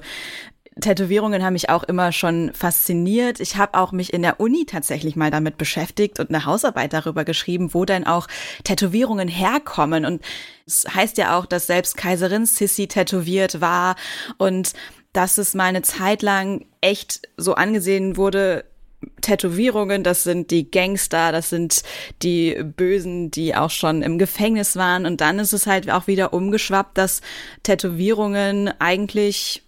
Tätowierungen 0.80 1.44
haben 1.44 1.54
mich 1.54 1.70
auch 1.70 1.84
immer 1.84 2.12
schon 2.12 2.54
fasziniert. 2.54 3.40
Ich 3.40 3.56
habe 3.56 3.78
auch 3.78 3.92
mich 3.92 4.14
in 4.14 4.22
der 4.22 4.40
Uni 4.40 4.66
tatsächlich 4.66 5.16
mal 5.16 5.32
damit 5.32 5.58
beschäftigt 5.58 6.20
und 6.20 6.30
eine 6.30 6.46
Hausarbeit 6.46 6.92
darüber 6.94 7.24
geschrieben, 7.24 7.74
wo 7.74 7.86
denn 7.86 8.06
auch 8.06 8.28
Tätowierungen 8.64 9.30
herkommen. 9.30 10.06
Und 10.06 10.22
es 10.66 10.86
heißt 10.94 11.18
ja 11.18 11.38
auch, 11.38 11.46
dass 11.46 11.68
selbst 11.68 11.96
Kaiserin 11.96 12.46
Sissi 12.46 12.88
tätowiert 12.88 13.62
war. 13.62 13.96
Und 14.38 14.74
dass 15.14 15.38
es 15.38 15.54
mal 15.54 15.66
eine 15.66 15.82
Zeit 15.82 16.22
lang 16.22 16.66
echt 16.82 17.22
so 17.38 17.56
angesehen 17.56 18.18
wurde, 18.18 18.66
Tätowierungen, 19.22 20.04
das 20.04 20.24
sind 20.24 20.52
die 20.52 20.70
Gangster, 20.70 21.32
das 21.32 21.50
sind 21.50 21.84
die 22.22 22.62
Bösen, 22.64 23.32
die 23.32 23.56
auch 23.56 23.70
schon 23.70 24.02
im 24.02 24.18
Gefängnis 24.18 24.76
waren. 24.76 25.06
Und 25.06 25.22
dann 25.22 25.40
ist 25.40 25.54
es 25.54 25.68
halt 25.68 25.90
auch 25.90 26.08
wieder 26.08 26.34
umgeschwappt, 26.34 26.98
dass 26.98 27.22
Tätowierungen 27.64 28.72
eigentlich 28.80 29.64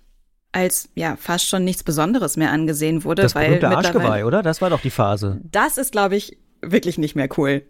als 0.51 0.89
ja 0.95 1.15
fast 1.17 1.47
schon 1.47 1.63
nichts 1.63 1.83
Besonderes 1.83 2.37
mehr 2.37 2.51
angesehen 2.51 3.03
wurde. 3.03 3.21
Das 3.21 3.35
weil 3.35 3.47
berühmte 3.47 3.69
Arschgeweih, 3.69 4.25
oder? 4.25 4.41
Das 4.41 4.61
war 4.61 4.69
doch 4.69 4.81
die 4.81 4.89
Phase. 4.89 5.39
Das 5.43 5.77
ist, 5.77 5.91
glaube 5.91 6.15
ich, 6.15 6.37
wirklich 6.61 6.97
nicht 6.97 7.15
mehr 7.15 7.29
cool 7.37 7.63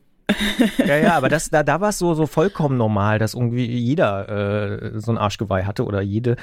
ja, 0.86 0.98
ja, 0.98 1.13
aber 1.15 1.29
das, 1.29 1.50
da, 1.50 1.63
da 1.63 1.79
war 1.79 1.89
es 1.89 2.00
so, 2.00 2.13
so 2.13 2.27
vollkommen 2.27 2.77
normal, 2.77 3.17
dass 3.17 3.34
irgendwie 3.34 3.65
jeder 3.65 4.27
äh, 4.29 5.00
so 5.00 5.12
ein 5.12 5.17
Arschgeweih 5.17 5.63
hatte 5.63 5.86
oder 5.86 6.01
jede. 6.01 6.36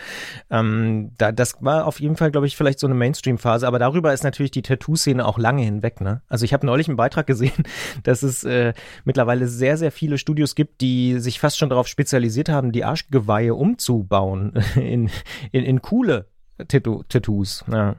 Ähm, 0.50 1.12
da, 1.18 1.32
das 1.32 1.56
war 1.60 1.86
auf 1.86 2.00
jeden 2.00 2.16
Fall, 2.16 2.30
glaube 2.30 2.46
ich, 2.46 2.56
vielleicht 2.56 2.78
so 2.78 2.86
eine 2.86 2.94
Mainstream-Phase, 2.94 3.66
aber 3.66 3.78
darüber 3.78 4.12
ist 4.12 4.24
natürlich 4.24 4.52
die 4.52 4.62
Tattoo-Szene 4.62 5.24
auch 5.24 5.38
lange 5.38 5.62
hinweg. 5.62 6.00
Ne? 6.00 6.22
Also 6.28 6.44
ich 6.44 6.54
habe 6.54 6.66
neulich 6.66 6.88
einen 6.88 6.96
Beitrag 6.96 7.26
gesehen, 7.26 7.64
dass 8.02 8.22
es 8.22 8.44
äh, 8.44 8.72
mittlerweile 9.04 9.48
sehr, 9.48 9.76
sehr 9.76 9.92
viele 9.92 10.16
Studios 10.16 10.54
gibt, 10.54 10.80
die 10.80 11.18
sich 11.18 11.38
fast 11.38 11.58
schon 11.58 11.68
darauf 11.68 11.86
spezialisiert 11.86 12.48
haben, 12.48 12.72
die 12.72 12.84
Arschgeweihe 12.84 13.54
umzubauen 13.54 14.54
in, 14.76 15.10
in, 15.52 15.64
in 15.64 15.82
coole 15.82 16.26
Tattoos. 16.68 17.64
Ja. 17.70 17.96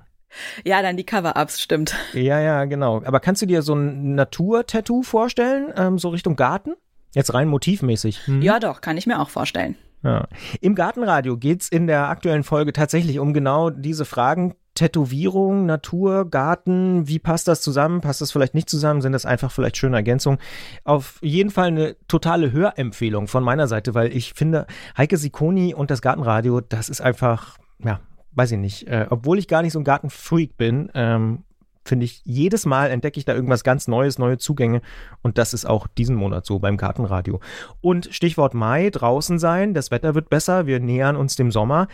Ja, 0.63 0.81
dann 0.81 0.97
die 0.97 1.05
Cover-Ups, 1.05 1.61
stimmt. 1.61 1.95
Ja, 2.13 2.39
ja, 2.39 2.65
genau. 2.65 3.01
Aber 3.05 3.19
kannst 3.19 3.41
du 3.41 3.45
dir 3.45 3.61
so 3.61 3.73
ein 3.73 4.15
Natur-Tattoo 4.15 5.03
vorstellen, 5.03 5.73
ähm, 5.75 5.97
so 5.97 6.09
Richtung 6.09 6.35
Garten? 6.35 6.73
Jetzt 7.13 7.33
rein 7.33 7.47
motivmäßig. 7.47 8.27
Hm. 8.27 8.41
Ja, 8.41 8.59
doch, 8.59 8.81
kann 8.81 8.97
ich 8.97 9.07
mir 9.07 9.19
auch 9.19 9.29
vorstellen. 9.29 9.75
Ja. 10.03 10.27
Im 10.61 10.75
Gartenradio 10.75 11.37
geht's 11.37 11.67
in 11.67 11.87
der 11.87 12.09
aktuellen 12.09 12.43
Folge 12.43 12.73
tatsächlich 12.73 13.19
um 13.19 13.33
genau 13.33 13.69
diese 13.71 14.05
Fragen. 14.05 14.53
Tätowierung, 14.75 15.65
Natur, 15.65 16.29
Garten, 16.29 17.07
wie 17.07 17.17
passt 17.17 17.47
das 17.47 17.61
zusammen? 17.61 18.01
Passt 18.01 18.19
das 18.19 18.33
vielleicht 18.33 18.53
nicht 18.53 18.69
zusammen? 18.69 19.01
Sind 19.01 19.13
das 19.13 19.25
einfach 19.25 19.49
vielleicht 19.49 19.77
schöne 19.77 19.95
Ergänzungen? 19.95 20.37
Auf 20.83 21.17
jeden 21.21 21.49
Fall 21.49 21.67
eine 21.67 21.95
totale 22.09 22.51
Hörempfehlung 22.51 23.29
von 23.29 23.41
meiner 23.41 23.67
Seite, 23.67 23.95
weil 23.95 24.15
ich 24.15 24.33
finde, 24.33 24.67
Heike 24.97 25.15
Sikoni 25.15 25.73
und 25.73 25.91
das 25.91 26.01
Gartenradio, 26.01 26.59
das 26.59 26.89
ist 26.89 26.99
einfach, 26.99 27.57
ja, 27.79 28.01
weiß 28.35 28.51
ich 28.51 28.59
nicht, 28.59 28.87
äh, 28.87 29.07
obwohl 29.09 29.39
ich 29.39 29.47
gar 29.47 29.61
nicht 29.61 29.73
so 29.73 29.79
ein 29.79 29.85
Gartenfreak 29.85 30.57
bin, 30.57 30.91
ähm, 30.93 31.43
finde 31.85 32.05
ich, 32.05 32.21
jedes 32.25 32.65
Mal 32.65 32.89
entdecke 32.89 33.19
ich 33.19 33.25
da 33.25 33.33
irgendwas 33.33 33.63
ganz 33.63 33.87
Neues, 33.87 34.17
neue 34.17 34.37
Zugänge. 34.37 34.81
Und 35.21 35.37
das 35.37 35.53
ist 35.53 35.65
auch 35.65 35.87
diesen 35.87 36.15
Monat 36.15 36.45
so 36.45 36.59
beim 36.59 36.77
Gartenradio. 36.77 37.39
Und 37.81 38.09
Stichwort 38.11 38.53
Mai, 38.53 38.89
draußen 38.89 39.37
sein, 39.37 39.73
das 39.73 39.91
Wetter 39.91 40.15
wird 40.15 40.29
besser, 40.29 40.65
wir 40.65 40.79
nähern 40.79 41.15
uns 41.15 41.35
dem 41.35 41.51
Sommer. 41.51 41.87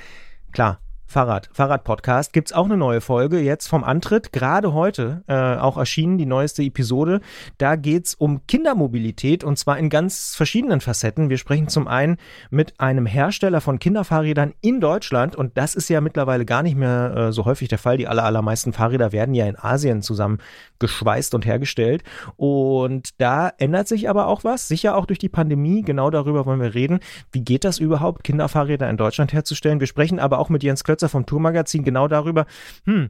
Klar, 0.53 0.79
Fahrrad, 1.11 1.49
Fahrrad-Podcast, 1.51 2.31
gibt's 2.31 2.53
auch 2.53 2.63
eine 2.63 2.77
neue 2.77 3.01
Folge 3.01 3.41
jetzt 3.41 3.67
vom 3.67 3.83
Antritt, 3.83 4.31
gerade 4.31 4.71
heute 4.71 5.23
äh, 5.27 5.57
auch 5.57 5.75
erschienen, 5.75 6.17
die 6.17 6.25
neueste 6.25 6.63
Episode. 6.63 7.19
Da 7.57 7.75
geht's 7.75 8.15
um 8.15 8.47
Kindermobilität 8.47 9.43
und 9.43 9.57
zwar 9.57 9.77
in 9.77 9.89
ganz 9.89 10.35
verschiedenen 10.37 10.79
Facetten. 10.79 11.29
Wir 11.29 11.37
sprechen 11.37 11.67
zum 11.67 11.89
einen 11.89 12.15
mit 12.49 12.79
einem 12.79 13.05
Hersteller 13.05 13.59
von 13.59 13.77
Kinderfahrrädern 13.77 14.53
in 14.61 14.79
Deutschland 14.79 15.35
und 15.35 15.57
das 15.57 15.75
ist 15.75 15.89
ja 15.89 15.99
mittlerweile 15.99 16.45
gar 16.45 16.63
nicht 16.63 16.77
mehr 16.77 17.13
äh, 17.13 17.33
so 17.33 17.43
häufig 17.43 17.67
der 17.67 17.77
Fall. 17.77 17.97
Die 17.97 18.07
aller, 18.07 18.23
allermeisten 18.23 18.71
Fahrräder 18.71 19.11
werden 19.11 19.35
ja 19.35 19.45
in 19.47 19.59
Asien 19.59 20.01
zusammen 20.01 20.37
geschweißt 20.79 21.35
und 21.35 21.45
hergestellt 21.45 22.03
und 22.37 23.09
da 23.17 23.51
ändert 23.57 23.89
sich 23.89 24.09
aber 24.09 24.27
auch 24.27 24.45
was, 24.45 24.69
sicher 24.69 24.95
auch 24.95 25.05
durch 25.05 25.19
die 25.19 25.27
Pandemie. 25.27 25.81
Genau 25.81 26.09
darüber 26.09 26.45
wollen 26.45 26.61
wir 26.61 26.73
reden. 26.73 27.01
Wie 27.33 27.41
geht 27.41 27.65
das 27.65 27.79
überhaupt, 27.79 28.23
Kinderfahrräder 28.23 28.89
in 28.89 28.95
Deutschland 28.95 29.33
herzustellen? 29.33 29.81
Wir 29.81 29.87
sprechen 29.87 30.17
aber 30.17 30.39
auch 30.39 30.47
mit 30.47 30.63
Jens 30.63 30.85
Klötz 30.85 31.00
Kürzer 31.01 31.09
vom 31.09 31.25
Tourmagazin 31.25 31.83
genau 31.83 32.07
darüber, 32.07 32.45
hm, 32.85 33.09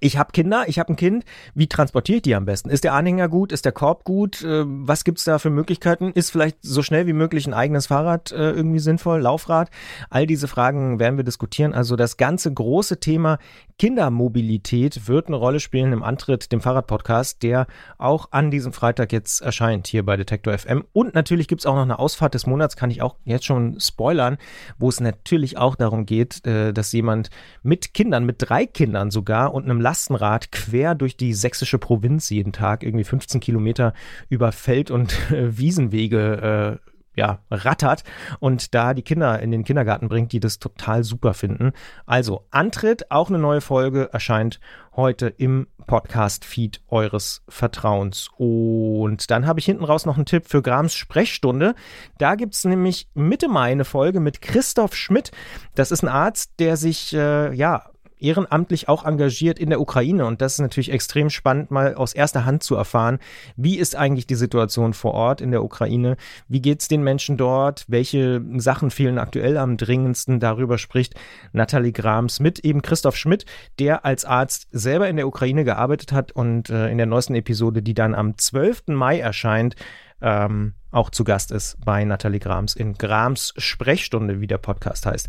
ich 0.00 0.18
habe 0.18 0.32
Kinder, 0.32 0.64
ich 0.66 0.78
habe 0.78 0.92
ein 0.92 0.96
Kind, 0.96 1.24
wie 1.54 1.66
transportiere 1.66 2.16
ich 2.16 2.22
die 2.22 2.34
am 2.34 2.44
besten? 2.44 2.70
Ist 2.70 2.84
der 2.84 2.94
Anhänger 2.94 3.28
gut? 3.28 3.52
Ist 3.52 3.64
der 3.64 3.72
Korb 3.72 4.04
gut? 4.04 4.42
Äh, 4.42 4.64
was 4.66 5.04
gibt's 5.04 5.24
da 5.24 5.38
für 5.38 5.50
Möglichkeiten? 5.50 6.12
Ist 6.12 6.30
vielleicht 6.30 6.58
so 6.62 6.82
schnell 6.82 7.06
wie 7.06 7.12
möglich 7.12 7.46
ein 7.46 7.54
eigenes 7.54 7.86
Fahrrad 7.86 8.32
äh, 8.32 8.50
irgendwie 8.50 8.78
sinnvoll? 8.78 9.20
Laufrad? 9.20 9.70
All 10.10 10.26
diese 10.26 10.48
Fragen 10.48 10.98
werden 10.98 11.16
wir 11.16 11.24
diskutieren. 11.24 11.74
Also 11.74 11.96
das 11.96 12.16
ganze 12.16 12.52
große 12.52 13.00
Thema 13.00 13.38
Kindermobilität 13.78 15.06
wird 15.06 15.28
eine 15.28 15.36
Rolle 15.36 15.60
spielen 15.60 15.92
im 15.92 16.02
Antritt, 16.02 16.50
dem 16.50 16.60
Fahrradpodcast, 16.60 17.42
der 17.44 17.66
auch 17.96 18.28
an 18.32 18.50
diesem 18.50 18.72
Freitag 18.72 19.12
jetzt 19.12 19.40
erscheint 19.40 19.86
hier 19.86 20.04
bei 20.04 20.16
Detektor 20.16 20.56
FM. 20.58 20.84
Und 20.92 21.14
natürlich 21.14 21.46
gibt's 21.46 21.64
auch 21.64 21.76
noch 21.76 21.82
eine 21.82 21.98
Ausfahrt 21.98 22.34
des 22.34 22.46
Monats, 22.46 22.76
kann 22.76 22.90
ich 22.90 23.02
auch 23.02 23.16
jetzt 23.24 23.44
schon 23.44 23.78
spoilern, 23.78 24.38
wo 24.78 24.88
es 24.88 25.00
natürlich 25.00 25.58
auch 25.58 25.76
darum 25.76 26.06
geht, 26.06 26.44
äh, 26.44 26.72
dass 26.72 26.92
jemand 26.92 27.30
mit 27.62 27.94
Kindern, 27.94 28.24
mit 28.24 28.36
drei 28.38 28.66
Kindern 28.66 29.12
sogar 29.12 29.54
und 29.54 29.64
einem 29.64 29.80
Lastenrad 29.88 30.52
quer 30.52 30.94
durch 30.94 31.16
die 31.16 31.32
sächsische 31.32 31.78
Provinz 31.78 32.28
jeden 32.28 32.52
Tag, 32.52 32.82
irgendwie 32.82 33.04
15 33.04 33.40
Kilometer 33.40 33.94
über 34.28 34.52
Feld- 34.52 34.90
und 34.90 35.14
äh, 35.32 35.56
Wiesenwege 35.56 36.78
äh, 36.84 36.88
ja, 37.16 37.40
rattert 37.50 38.04
und 38.38 38.74
da 38.74 38.94
die 38.94 39.02
Kinder 39.02 39.40
in 39.40 39.50
den 39.50 39.64
Kindergarten 39.64 40.08
bringt, 40.08 40.30
die 40.32 40.40
das 40.40 40.58
total 40.58 41.02
super 41.04 41.34
finden. 41.34 41.72
Also 42.06 42.46
Antritt, 42.50 43.10
auch 43.10 43.28
eine 43.28 43.38
neue 43.38 43.60
Folge, 43.62 44.10
erscheint 44.12 44.60
heute 44.94 45.26
im 45.26 45.66
Podcast-Feed 45.86 46.82
eures 46.88 47.42
Vertrauens. 47.48 48.28
Und 48.36 49.30
dann 49.30 49.46
habe 49.46 49.58
ich 49.58 49.66
hinten 49.66 49.84
raus 49.84 50.06
noch 50.06 50.16
einen 50.16 50.26
Tipp 50.26 50.46
für 50.46 50.62
Grams 50.62 50.94
Sprechstunde. 50.94 51.74
Da 52.18 52.34
gibt 52.34 52.54
es 52.54 52.64
nämlich 52.64 53.08
Mitte 53.14 53.48
Mai 53.48 53.72
eine 53.72 53.84
Folge 53.84 54.20
mit 54.20 54.42
Christoph 54.42 54.94
Schmidt. 54.94 55.32
Das 55.74 55.90
ist 55.90 56.02
ein 56.02 56.08
Arzt, 56.08 56.52
der 56.60 56.76
sich 56.76 57.14
äh, 57.14 57.52
ja 57.54 57.86
ehrenamtlich 58.20 58.88
auch 58.88 59.04
engagiert 59.04 59.58
in 59.58 59.70
der 59.70 59.80
Ukraine. 59.80 60.26
Und 60.26 60.40
das 60.40 60.54
ist 60.54 60.60
natürlich 60.60 60.92
extrem 60.92 61.30
spannend, 61.30 61.70
mal 61.70 61.94
aus 61.94 62.14
erster 62.14 62.44
Hand 62.44 62.62
zu 62.62 62.74
erfahren, 62.74 63.18
wie 63.56 63.78
ist 63.78 63.96
eigentlich 63.96 64.26
die 64.26 64.34
Situation 64.34 64.92
vor 64.92 65.14
Ort 65.14 65.40
in 65.40 65.50
der 65.50 65.64
Ukraine? 65.64 66.16
Wie 66.48 66.60
geht 66.60 66.80
es 66.80 66.88
den 66.88 67.02
Menschen 67.02 67.36
dort? 67.36 67.84
Welche 67.88 68.42
Sachen 68.56 68.90
fehlen 68.90 69.18
aktuell 69.18 69.56
am 69.56 69.76
dringendsten? 69.76 70.40
Darüber 70.40 70.78
spricht 70.78 71.14
Nathalie 71.52 71.92
Grams 71.92 72.40
mit 72.40 72.60
eben 72.60 72.82
Christoph 72.82 73.16
Schmidt, 73.16 73.46
der 73.78 74.04
als 74.04 74.24
Arzt 74.24 74.68
selber 74.72 75.08
in 75.08 75.16
der 75.16 75.26
Ukraine 75.26 75.64
gearbeitet 75.64 76.12
hat 76.12 76.32
und 76.32 76.70
äh, 76.70 76.88
in 76.90 76.98
der 76.98 77.06
neuesten 77.06 77.34
Episode, 77.34 77.82
die 77.82 77.94
dann 77.94 78.14
am 78.14 78.36
12. 78.36 78.88
Mai 78.88 79.18
erscheint, 79.18 79.76
ähm, 80.20 80.74
auch 80.90 81.10
zu 81.10 81.24
Gast 81.24 81.52
ist 81.52 81.76
bei 81.84 82.04
Nathalie 82.04 82.40
Grams 82.40 82.74
in 82.74 82.94
Grams 82.94 83.54
Sprechstunde, 83.56 84.40
wie 84.40 84.46
der 84.46 84.58
Podcast 84.58 85.06
heißt. 85.06 85.28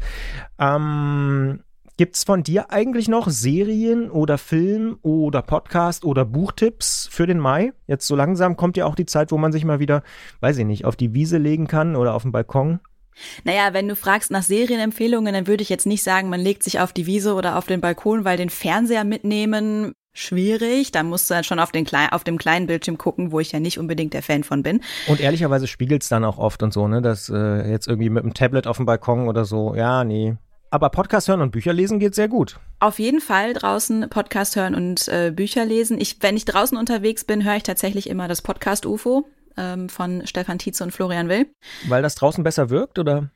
Ähm, 0.58 1.64
Gibt 2.00 2.16
es 2.16 2.24
von 2.24 2.44
dir 2.44 2.72
eigentlich 2.72 3.10
noch 3.10 3.28
Serien 3.28 4.10
oder 4.10 4.38
Film 4.38 5.00
oder 5.02 5.42
Podcast 5.42 6.06
oder 6.06 6.24
Buchtipps 6.24 7.10
für 7.12 7.28
den 7.28 7.40
Mai? 7.40 7.74
Jetzt 7.88 8.08
so 8.08 8.16
langsam 8.16 8.56
kommt 8.56 8.78
ja 8.78 8.86
auch 8.86 8.96
die 8.96 9.06
Zeit, 9.06 9.34
wo 9.34 9.38
man 9.38 9.52
sich 9.52 9.66
mal 9.66 9.82
wieder, 9.82 10.04
weiß 10.40 10.60
ich 10.60 10.66
nicht, 10.66 10.86
auf 10.86 10.96
die 10.96 11.14
Wiese 11.14 11.38
legen 11.38 11.68
kann 11.68 11.98
oder 11.98 12.14
auf 12.14 12.22
den 12.22 12.32
Balkon. 12.32 12.80
Naja, 13.44 13.74
wenn 13.74 13.90
du 13.90 13.98
fragst 13.98 14.32
nach 14.32 14.44
Serienempfehlungen, 14.44 15.34
dann 15.34 15.46
würde 15.46 15.62
ich 15.62 15.68
jetzt 15.68 15.86
nicht 15.86 16.02
sagen, 16.02 16.30
man 16.30 16.40
legt 16.40 16.64
sich 16.64 16.80
auf 16.80 16.94
die 16.94 17.06
Wiese 17.06 17.34
oder 17.34 17.58
auf 17.58 17.66
den 17.66 17.82
Balkon, 17.82 18.24
weil 18.24 18.38
den 18.38 18.50
Fernseher 18.50 19.04
mitnehmen 19.04 19.92
schwierig. 20.14 20.94
Da 20.94 21.04
musst 21.04 21.30
du 21.30 21.34
dann 21.34 21.44
schon 21.44 21.60
auf, 21.60 21.74
den 21.74 21.84
Kle 21.84 22.14
auf 22.14 22.24
dem 22.24 22.38
kleinen 22.38 22.68
Bildschirm 22.68 22.98
gucken, 22.98 23.34
wo 23.34 23.42
ich 23.42 23.52
ja 23.52 23.60
nicht 23.60 23.78
unbedingt 23.78 24.14
der 24.14 24.24
Fan 24.24 24.46
von 24.46 24.64
bin. 24.64 24.80
Und 25.08 25.20
ehrlicherweise 25.20 25.68
spiegelt 25.68 26.04
es 26.04 26.08
dann 26.08 26.24
auch 26.24 26.38
oft 26.38 26.64
und 26.64 26.72
so, 26.72 26.88
ne, 26.88 27.02
dass 27.02 27.28
äh, 27.28 27.70
jetzt 27.70 27.90
irgendwie 27.90 28.10
mit 28.10 28.24
einem 28.24 28.34
Tablet 28.34 28.68
auf 28.68 28.78
dem 28.78 28.86
Balkon 28.86 29.28
oder 29.28 29.44
so, 29.44 29.76
ja, 29.76 30.06
nee. 30.06 30.38
Aber 30.72 30.90
Podcast 30.90 31.28
hören 31.28 31.42
und 31.42 31.52
Bücher 31.52 31.74
lesen 31.74 32.00
geht 32.00 32.14
sehr 32.14 32.28
gut. 32.28 32.60
Auf 32.80 33.00
jeden 33.00 33.22
Fall 33.22 33.54
draußen 33.54 34.08
Podcast 34.10 34.56
hören 34.56 34.76
und 34.76 35.08
äh, 35.08 35.32
Bücher 35.36 35.66
lesen. 35.66 36.00
Ich, 36.00 36.22
wenn 36.22 36.38
ich 36.38 36.46
draußen 36.46 36.78
unterwegs 36.78 37.24
bin, 37.24 37.44
höre 37.44 37.56
ich 37.56 37.64
tatsächlich 37.64 38.10
immer 38.10 38.28
das 38.28 38.44
Podcast 38.44 38.86
UFO 38.86 39.28
ähm, 39.58 39.90
von 39.90 40.28
Stefan 40.28 40.60
Tietze 40.60 40.84
und 40.84 40.92
Florian 40.92 41.28
Will. 41.28 41.48
Weil 41.88 42.04
das 42.04 42.16
draußen 42.16 42.44
besser 42.44 42.70
wirkt, 42.70 43.00
oder? 43.00 43.32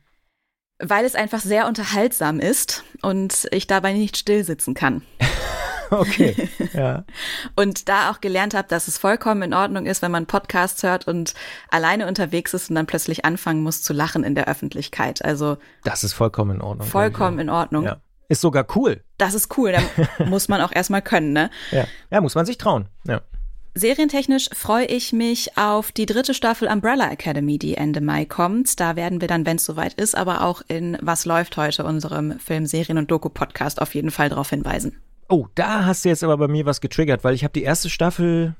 Weil 0.78 1.04
es 1.04 1.16
einfach 1.16 1.40
sehr 1.40 1.66
unterhaltsam 1.66 2.38
ist 2.38 2.84
und 3.02 3.48
ich 3.50 3.66
dabei 3.66 3.92
nicht 3.94 4.16
still 4.16 4.44
sitzen 4.44 4.74
kann. 4.74 5.02
Okay. 6.04 6.48
Ja. 6.74 7.04
und 7.54 7.88
da 7.88 8.10
auch 8.10 8.20
gelernt 8.20 8.54
habe, 8.54 8.68
dass 8.68 8.88
es 8.88 8.98
vollkommen 8.98 9.42
in 9.42 9.54
Ordnung 9.54 9.86
ist, 9.86 10.02
wenn 10.02 10.10
man 10.10 10.26
Podcasts 10.26 10.82
hört 10.82 11.06
und 11.06 11.34
alleine 11.70 12.06
unterwegs 12.06 12.52
ist 12.54 12.68
und 12.68 12.76
dann 12.76 12.86
plötzlich 12.86 13.24
anfangen 13.24 13.62
muss 13.62 13.82
zu 13.82 13.92
lachen 13.92 14.24
in 14.24 14.34
der 14.34 14.48
Öffentlichkeit. 14.48 15.24
Also 15.24 15.56
das 15.84 16.04
ist 16.04 16.12
vollkommen 16.12 16.56
in 16.56 16.62
Ordnung. 16.62 16.86
Vollkommen 16.86 17.38
in 17.38 17.50
Ordnung. 17.50 17.84
Ja. 17.84 18.00
Ist 18.28 18.40
sogar 18.40 18.66
cool. 18.74 19.02
Das 19.18 19.34
ist 19.34 19.56
cool. 19.58 19.72
Da 19.72 20.24
muss 20.24 20.48
man 20.48 20.60
auch 20.60 20.72
erstmal 20.72 21.02
können, 21.02 21.32
ne? 21.32 21.50
Ja. 21.70 21.86
ja, 22.10 22.20
muss 22.20 22.34
man 22.34 22.46
sich 22.46 22.58
trauen. 22.58 22.88
Ja. 23.06 23.20
Serientechnisch 23.76 24.50
freue 24.52 24.86
ich 24.86 25.12
mich 25.12 25.58
auf 25.58 25.90
die 25.90 26.06
dritte 26.06 26.32
Staffel 26.32 26.68
Umbrella 26.68 27.10
Academy, 27.10 27.58
die 27.58 27.76
Ende 27.76 28.00
Mai 28.00 28.24
kommt. 28.24 28.78
Da 28.78 28.94
werden 28.94 29.20
wir 29.20 29.26
dann, 29.26 29.46
wenn 29.46 29.56
es 29.56 29.64
soweit 29.64 29.94
ist, 29.94 30.16
aber 30.16 30.42
auch 30.42 30.62
in 30.68 30.96
Was 31.00 31.24
läuft 31.24 31.56
heute, 31.56 31.84
unserem 31.84 32.38
Film, 32.38 32.66
Serien- 32.66 32.98
und 32.98 33.10
Doku-Podcast 33.10 33.82
auf 33.82 33.94
jeden 33.96 34.12
Fall 34.12 34.28
darauf 34.28 34.50
hinweisen. 34.50 35.00
Oh, 35.28 35.46
da 35.54 35.84
hast 35.84 36.04
du 36.04 36.08
jetzt 36.08 36.24
aber 36.24 36.36
bei 36.36 36.48
mir 36.48 36.66
was 36.66 36.80
getriggert, 36.80 37.24
weil 37.24 37.34
ich 37.34 37.44
habe 37.44 37.52
die 37.52 37.62
erste 37.62 37.90
Staffel 37.90 38.54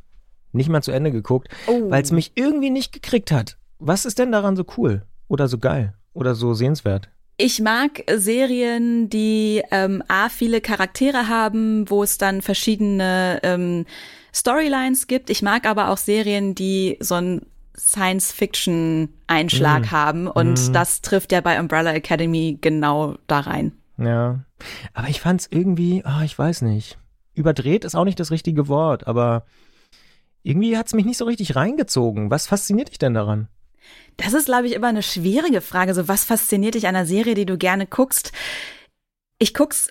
nicht 0.53 0.69
mal 0.69 0.83
zu 0.83 0.93
Ende 0.93 1.11
geguckt, 1.11 1.49
oh. 1.67 1.91
weil 1.91 2.03
es 2.03 2.13
mich 2.13 2.33
irgendwie 2.37 2.71
nicht 2.71 2.93
gekriegt 2.93 3.31
hat. 3.31 3.59
Was 3.79 4.05
ist 4.05 4.19
denn 4.19 4.33
daran 4.33 4.57
so 4.57 4.65
cool 4.77 5.03
oder 5.29 5.49
so 5.49 5.59
geil 5.59 5.95
oder 6.13 6.35
so 6.35 6.55
sehenswert? 6.55 7.09
Ich 7.37 7.61
mag 7.61 8.05
Serien, 8.15 9.11
die 9.11 9.61
ähm, 9.73 10.05
a 10.07 10.29
viele 10.29 10.61
Charaktere 10.61 11.27
haben, 11.29 11.91
wo 11.91 12.05
es 12.05 12.17
dann 12.17 12.43
verschiedene 12.43 13.41
ähm, 13.43 13.87
Storylines 14.33 15.09
gibt. 15.09 15.31
Ich 15.31 15.43
mag 15.43 15.67
aber 15.67 15.89
auch 15.89 15.97
Serien, 15.97 16.55
die 16.55 16.97
so 17.01 17.17
einen 17.17 17.45
Science-Fiction-Einschlag 17.77 19.87
mm. 19.87 19.91
haben 19.91 20.29
und 20.29 20.69
mm. 20.69 20.73
das 20.73 21.03
trifft 21.03 21.33
ja 21.33 21.41
bei 21.41 21.59
Umbrella 21.59 21.93
Academy 21.93 22.57
genau 22.61 23.17
da 23.27 23.41
rein. 23.41 23.73
Ja, 23.97 24.45
aber 24.93 25.09
ich 25.09 25.21
fand's 25.21 25.49
irgendwie, 25.51 26.03
oh, 26.05 26.23
ich 26.25 26.39
weiß 26.39 26.63
nicht. 26.63 26.99
Überdreht 27.35 27.85
ist 27.85 27.95
auch 27.95 28.05
nicht 28.05 28.21
das 28.21 28.31
richtige 28.31 28.69
Wort, 28.69 29.07
aber 29.07 29.45
irgendwie 30.43 30.77
hat's 30.77 30.95
mich 30.95 31.05
nicht 31.05 31.17
so 31.17 31.25
richtig 31.25 31.57
reingezogen. 31.57 32.31
Was 32.31 32.47
fasziniert 32.47 32.91
dich 32.91 32.99
denn 32.99 33.15
daran? 33.15 33.49
Das 34.17 34.33
ist, 34.35 34.47
glaube 34.47 34.67
ich, 34.67 34.75
immer 34.75 34.89
eine 34.89 35.03
schwierige 35.03 35.61
Frage. 35.61 35.95
So, 35.95 36.07
was 36.07 36.25
fasziniert 36.25 36.75
dich 36.75 36.87
an 36.87 36.95
einer 36.95 37.07
Serie, 37.07 37.35
die 37.35 37.47
du 37.47 37.59
gerne 37.59 37.87
guckst? 37.87 38.33
Ich 39.39 39.55
guck's 39.55 39.89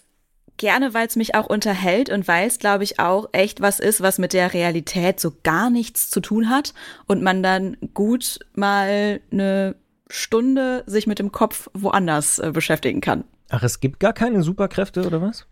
gerne, 0.58 0.94
weil 0.94 1.08
es 1.08 1.16
mich 1.16 1.36
auch 1.36 1.48
unterhält 1.48 2.10
und 2.10 2.28
weil 2.28 2.48
es, 2.48 2.60
glaube 2.60 2.84
ich, 2.84 3.00
auch 3.00 3.30
echt 3.32 3.62
was 3.62 3.80
ist, 3.80 4.02
was 4.02 4.20
mit 4.20 4.34
der 4.34 4.54
Realität 4.54 5.20
so 5.20 5.34
gar 5.44 5.70
nichts 5.70 6.10
zu 6.10 6.22
tun 6.22 6.50
hat 6.50 6.74
und 7.08 7.24
man 7.24 7.44
dann 7.44 7.78
gut 7.94 8.40
mal 8.54 9.20
eine 9.32 9.76
Stunde 10.14 10.84
sich 10.86 11.08
mit 11.08 11.18
dem 11.18 11.32
Kopf 11.32 11.70
woanders 11.74 12.38
äh, 12.38 12.52
beschäftigen 12.54 13.02
kann. 13.02 13.24
Ach, 13.50 13.64
es 13.64 13.80
gibt 13.80 14.00
gar 14.00 14.14
keine 14.14 14.44
Superkräfte 14.44 15.08
oder 15.08 15.24
was? 15.24 15.48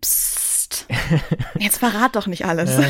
Psst. 0.00 0.86
Jetzt 1.58 1.78
verrat 1.78 2.14
doch 2.14 2.28
nicht 2.28 2.44
alles. 2.44 2.78
Ja. 2.78 2.84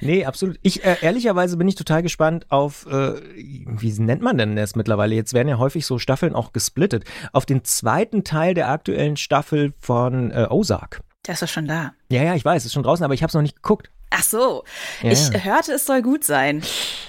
Nee, 0.00 0.24
absolut. 0.24 0.58
Ich 0.62 0.84
äh, 0.84 0.96
ehrlicherweise 1.02 1.58
bin 1.58 1.68
ich 1.68 1.74
total 1.74 2.02
gespannt 2.02 2.46
auf, 2.50 2.86
äh, 2.86 3.20
wie 3.34 3.92
nennt 4.00 4.22
man 4.22 4.38
denn 4.38 4.56
das 4.56 4.76
mittlerweile? 4.76 5.14
Jetzt 5.14 5.34
werden 5.34 5.48
ja 5.48 5.58
häufig 5.58 5.84
so 5.84 5.98
Staffeln 5.98 6.34
auch 6.34 6.52
gesplittet. 6.52 7.04
Auf 7.32 7.44
den 7.44 7.64
zweiten 7.64 8.24
Teil 8.24 8.54
der 8.54 8.70
aktuellen 8.70 9.16
Staffel 9.16 9.74
von 9.78 10.30
äh, 10.30 10.46
Ozark. 10.48 11.02
Der 11.26 11.34
ist 11.34 11.42
doch 11.42 11.48
schon 11.48 11.66
da. 11.66 11.92
Ja, 12.10 12.22
ja, 12.22 12.34
ich 12.34 12.44
weiß, 12.44 12.64
ist 12.64 12.72
schon 12.72 12.82
draußen, 12.84 13.04
aber 13.04 13.12
ich 13.12 13.22
habe 13.22 13.28
es 13.28 13.34
noch 13.34 13.42
nicht 13.42 13.56
geguckt. 13.56 13.90
Ach 14.10 14.22
so, 14.22 14.64
ja, 15.02 15.10
ich 15.10 15.44
hörte, 15.44 15.72
es 15.72 15.84
soll 15.84 16.02
gut 16.02 16.24
sein. 16.24 16.62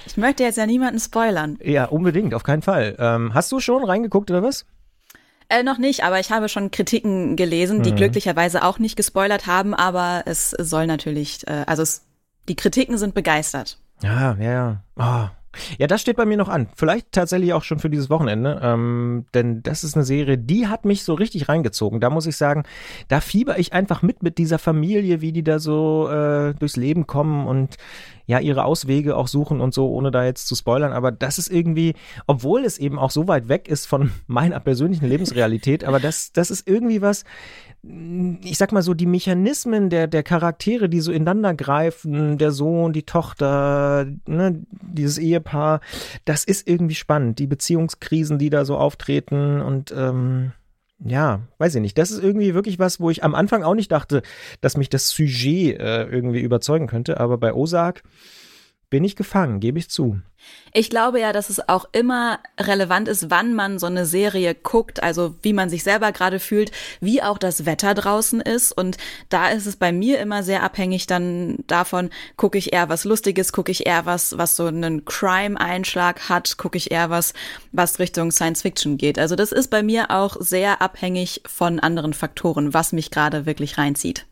Ich 0.05 0.17
möchte 0.17 0.43
jetzt 0.43 0.57
ja 0.57 0.65
niemanden 0.65 0.99
spoilern. 0.99 1.57
Ja, 1.63 1.85
unbedingt, 1.85 2.33
auf 2.33 2.43
keinen 2.43 2.61
Fall. 2.61 2.95
Ähm, 2.99 3.33
hast 3.33 3.51
du 3.51 3.59
schon 3.59 3.83
reingeguckt 3.83 4.29
oder 4.31 4.43
was? 4.43 4.65
Äh, 5.47 5.63
noch 5.63 5.77
nicht, 5.77 6.03
aber 6.03 6.19
ich 6.19 6.31
habe 6.31 6.49
schon 6.49 6.71
Kritiken 6.71 7.35
gelesen, 7.35 7.81
die 7.81 7.91
mhm. 7.91 7.95
glücklicherweise 7.95 8.63
auch 8.63 8.77
nicht 8.79 8.95
gespoilert 8.95 9.47
haben, 9.47 9.73
aber 9.73 10.23
es 10.25 10.51
soll 10.51 10.85
natürlich, 10.85 11.47
äh, 11.47 11.63
also 11.65 11.81
es, 11.81 12.05
die 12.47 12.55
Kritiken 12.55 12.97
sind 12.97 13.15
begeistert. 13.15 13.79
Ja, 14.03 14.37
ja, 14.39 14.51
ja. 14.51 14.83
Oh, 14.95 15.38
ja, 15.77 15.87
das 15.87 16.01
steht 16.01 16.17
bei 16.17 16.25
mir 16.25 16.37
noch 16.37 16.49
an. 16.49 16.69
Vielleicht 16.75 17.11
tatsächlich 17.11 17.53
auch 17.53 17.63
schon 17.63 17.79
für 17.79 17.89
dieses 17.89 18.09
Wochenende. 18.09 18.59
Ähm, 18.61 19.25
denn 19.33 19.63
das 19.63 19.83
ist 19.83 19.95
eine 19.95 20.05
Serie, 20.05 20.37
die 20.37 20.67
hat 20.67 20.85
mich 20.85 21.03
so 21.03 21.13
richtig 21.13 21.49
reingezogen. 21.49 21.99
Da 21.99 22.09
muss 22.09 22.27
ich 22.27 22.37
sagen, 22.37 22.63
da 23.07 23.19
fieber 23.21 23.57
ich 23.57 23.73
einfach 23.73 24.01
mit 24.01 24.23
mit 24.23 24.37
dieser 24.37 24.59
Familie, 24.59 25.21
wie 25.21 25.31
die 25.31 25.43
da 25.43 25.59
so 25.59 26.09
äh, 26.09 26.53
durchs 26.53 26.75
Leben 26.75 27.07
kommen 27.07 27.47
und 27.47 27.77
ja, 28.29 28.37
ihre 28.37 28.63
Auswege 28.63 29.17
auch 29.17 29.27
suchen 29.27 29.59
und 29.59 29.73
so, 29.73 29.89
ohne 29.89 30.11
da 30.11 30.23
jetzt 30.23 30.47
zu 30.47 30.53
spoilern. 30.53 30.93
Aber 30.93 31.11
das 31.11 31.39
ist 31.39 31.51
irgendwie, 31.51 31.95
obwohl 32.27 32.63
es 32.63 32.77
eben 32.77 32.99
auch 32.99 33.09
so 33.09 33.27
weit 33.27 33.49
weg 33.49 33.67
ist 33.67 33.87
von 33.87 34.11
meiner 34.27 34.59
persönlichen 34.59 35.07
Lebensrealität, 35.07 35.83
aber 35.83 35.99
das, 35.99 36.31
das 36.31 36.51
ist 36.51 36.67
irgendwie 36.67 37.01
was, 37.01 37.23
ich 37.81 38.59
sag 38.59 38.71
mal 38.71 38.83
so, 38.83 38.93
die 38.93 39.07
Mechanismen 39.07 39.89
der, 39.89 40.05
der 40.05 40.21
Charaktere, 40.21 40.89
die 40.89 40.99
so 40.99 41.11
ineinander 41.11 41.55
greifen, 41.55 42.37
der 42.37 42.51
Sohn, 42.51 42.93
die 42.93 43.01
Tochter, 43.01 44.05
ne, 44.27 44.61
dieses 44.69 45.17
Ehepaar, 45.17 45.81
das 46.25 46.43
ist 46.43 46.67
irgendwie 46.67 46.95
spannend. 46.95 47.39
Die 47.39 47.47
Beziehungskrisen, 47.47 48.37
die 48.37 48.51
da 48.51 48.63
so 48.63 48.77
auftreten 48.77 49.59
und 49.59 49.91
ähm, 49.97 50.51
ja, 51.05 51.41
weiß 51.57 51.75
ich 51.75 51.81
nicht. 51.81 51.97
Das 51.97 52.11
ist 52.11 52.21
irgendwie 52.21 52.53
wirklich 52.53 52.79
was, 52.79 52.99
wo 52.99 53.09
ich 53.09 53.23
am 53.23 53.35
Anfang 53.35 53.63
auch 53.63 53.75
nicht 53.75 53.91
dachte, 53.91 54.21
dass 54.61 54.77
mich 54.77 54.89
das 54.89 55.09
Sujet 55.09 55.79
äh, 55.79 56.03
irgendwie 56.03 56.41
überzeugen 56.41 56.87
könnte, 56.87 57.19
aber 57.19 57.37
bei 57.37 57.53
Ozark 57.53 58.03
bin 58.89 59.03
ich 59.03 59.15
gefangen, 59.15 59.59
gebe 59.59 59.79
ich 59.79 59.89
zu. 59.89 60.19
Ich 60.71 60.89
glaube 60.89 61.19
ja, 61.19 61.33
dass 61.33 61.49
es 61.49 61.67
auch 61.67 61.85
immer 61.91 62.39
relevant 62.59 63.07
ist, 63.07 63.29
wann 63.29 63.53
man 63.53 63.77
so 63.77 63.87
eine 63.87 64.05
Serie 64.05 64.55
guckt, 64.55 65.03
also 65.03 65.35
wie 65.41 65.53
man 65.53 65.69
sich 65.69 65.83
selber 65.83 66.11
gerade 66.11 66.39
fühlt, 66.39 66.71
wie 67.01 67.21
auch 67.21 67.37
das 67.37 67.65
Wetter 67.65 67.93
draußen 67.93 68.39
ist. 68.39 68.71
Und 68.71 68.97
da 69.29 69.49
ist 69.49 69.65
es 69.65 69.75
bei 69.75 69.91
mir 69.91 70.19
immer 70.19 70.43
sehr 70.43 70.63
abhängig 70.63 71.07
dann 71.07 71.57
davon, 71.67 72.09
gucke 72.37 72.57
ich 72.57 72.73
eher 72.73 72.89
was 72.89 73.03
Lustiges, 73.03 73.51
gucke 73.51 73.71
ich 73.71 73.85
eher 73.85 74.05
was, 74.05 74.37
was 74.37 74.55
so 74.55 74.65
einen 74.67 75.05
Crime-Einschlag 75.05 76.29
hat, 76.29 76.57
gucke 76.57 76.77
ich 76.77 76.91
eher 76.91 77.09
was, 77.09 77.33
was 77.71 77.99
Richtung 77.99 78.31
Science 78.31 78.61
Fiction 78.61 78.97
geht. 78.97 79.19
Also 79.19 79.35
das 79.35 79.51
ist 79.51 79.69
bei 79.69 79.83
mir 79.83 80.11
auch 80.11 80.37
sehr 80.39 80.81
abhängig 80.81 81.41
von 81.45 81.79
anderen 81.79 82.13
Faktoren, 82.13 82.73
was 82.73 82.93
mich 82.93 83.11
gerade 83.11 83.45
wirklich 83.45 83.77
reinzieht. 83.77 84.28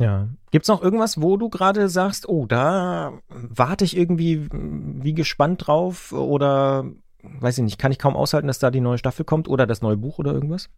Ja. 0.00 0.28
Gibt's 0.50 0.68
noch 0.68 0.82
irgendwas, 0.82 1.20
wo 1.20 1.36
du 1.36 1.50
gerade 1.50 1.88
sagst, 1.90 2.28
oh, 2.28 2.46
da 2.46 3.12
warte 3.28 3.84
ich 3.84 3.96
irgendwie 3.96 4.48
wie 4.50 5.12
gespannt 5.12 5.66
drauf 5.66 6.12
oder 6.12 6.86
weiß 7.22 7.58
ich 7.58 7.64
nicht, 7.64 7.78
kann 7.78 7.92
ich 7.92 7.98
kaum 7.98 8.16
aushalten, 8.16 8.48
dass 8.48 8.58
da 8.58 8.70
die 8.70 8.80
neue 8.80 8.98
Staffel 8.98 9.26
kommt 9.26 9.46
oder 9.46 9.66
das 9.66 9.82
neue 9.82 9.98
Buch 9.98 10.18
oder 10.18 10.32
irgendwas? 10.32 10.70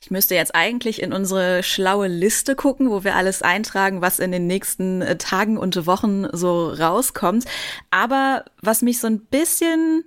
Ich 0.00 0.10
müsste 0.10 0.34
jetzt 0.34 0.54
eigentlich 0.54 1.02
in 1.02 1.12
unsere 1.12 1.62
schlaue 1.62 2.06
Liste 2.06 2.54
gucken, 2.54 2.90
wo 2.90 3.02
wir 3.02 3.16
alles 3.16 3.42
eintragen, 3.42 4.02
was 4.02 4.20
in 4.20 4.30
den 4.30 4.46
nächsten 4.46 5.02
äh, 5.02 5.16
Tagen 5.16 5.56
und 5.56 5.86
Wochen 5.86 6.26
so 6.32 6.68
rauskommt. 6.68 7.46
Aber 7.90 8.44
was 8.60 8.82
mich 8.82 9.00
so 9.00 9.08
ein 9.08 9.20
bisschen 9.26 10.04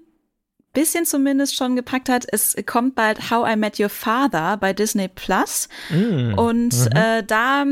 bisschen 0.74 1.06
zumindest 1.06 1.56
schon 1.56 1.76
gepackt 1.76 2.10
hat. 2.10 2.26
Es 2.32 2.56
kommt 2.66 2.96
bald 2.96 3.30
How 3.30 3.52
I 3.52 3.56
Met 3.56 3.80
Your 3.80 3.90
Father 3.90 4.58
bei 4.58 4.74
Disney 4.74 5.08
Plus. 5.08 5.68
Mm. 5.90 6.34
Und 6.36 6.76
mhm. 6.76 6.96
äh, 6.96 7.24
da 7.24 7.66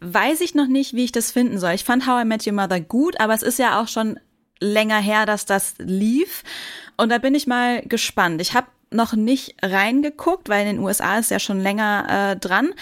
weiß 0.00 0.40
ich 0.40 0.54
noch 0.54 0.66
nicht, 0.66 0.94
wie 0.94 1.04
ich 1.04 1.12
das 1.12 1.32
finden 1.32 1.58
soll. 1.58 1.72
Ich 1.72 1.84
fand 1.84 2.06
How 2.06 2.22
I 2.22 2.26
Met 2.26 2.46
Your 2.46 2.52
Mother 2.52 2.80
gut, 2.80 3.18
aber 3.20 3.34
es 3.34 3.42
ist 3.42 3.58
ja 3.58 3.80
auch 3.80 3.88
schon 3.88 4.18
länger 4.60 4.98
her, 4.98 5.26
dass 5.26 5.46
das 5.46 5.74
lief. 5.78 6.42
Und 6.96 7.10
da 7.10 7.18
bin 7.18 7.34
ich 7.34 7.46
mal 7.46 7.82
gespannt. 7.82 8.40
Ich 8.40 8.54
habe 8.54 8.66
noch 8.90 9.14
nicht 9.14 9.56
reingeguckt, 9.62 10.48
weil 10.48 10.66
in 10.66 10.76
den 10.76 10.84
USA 10.84 11.18
ist 11.18 11.30
ja 11.30 11.38
schon 11.38 11.60
länger 11.60 12.32
äh, 12.32 12.36
dran. 12.36 12.74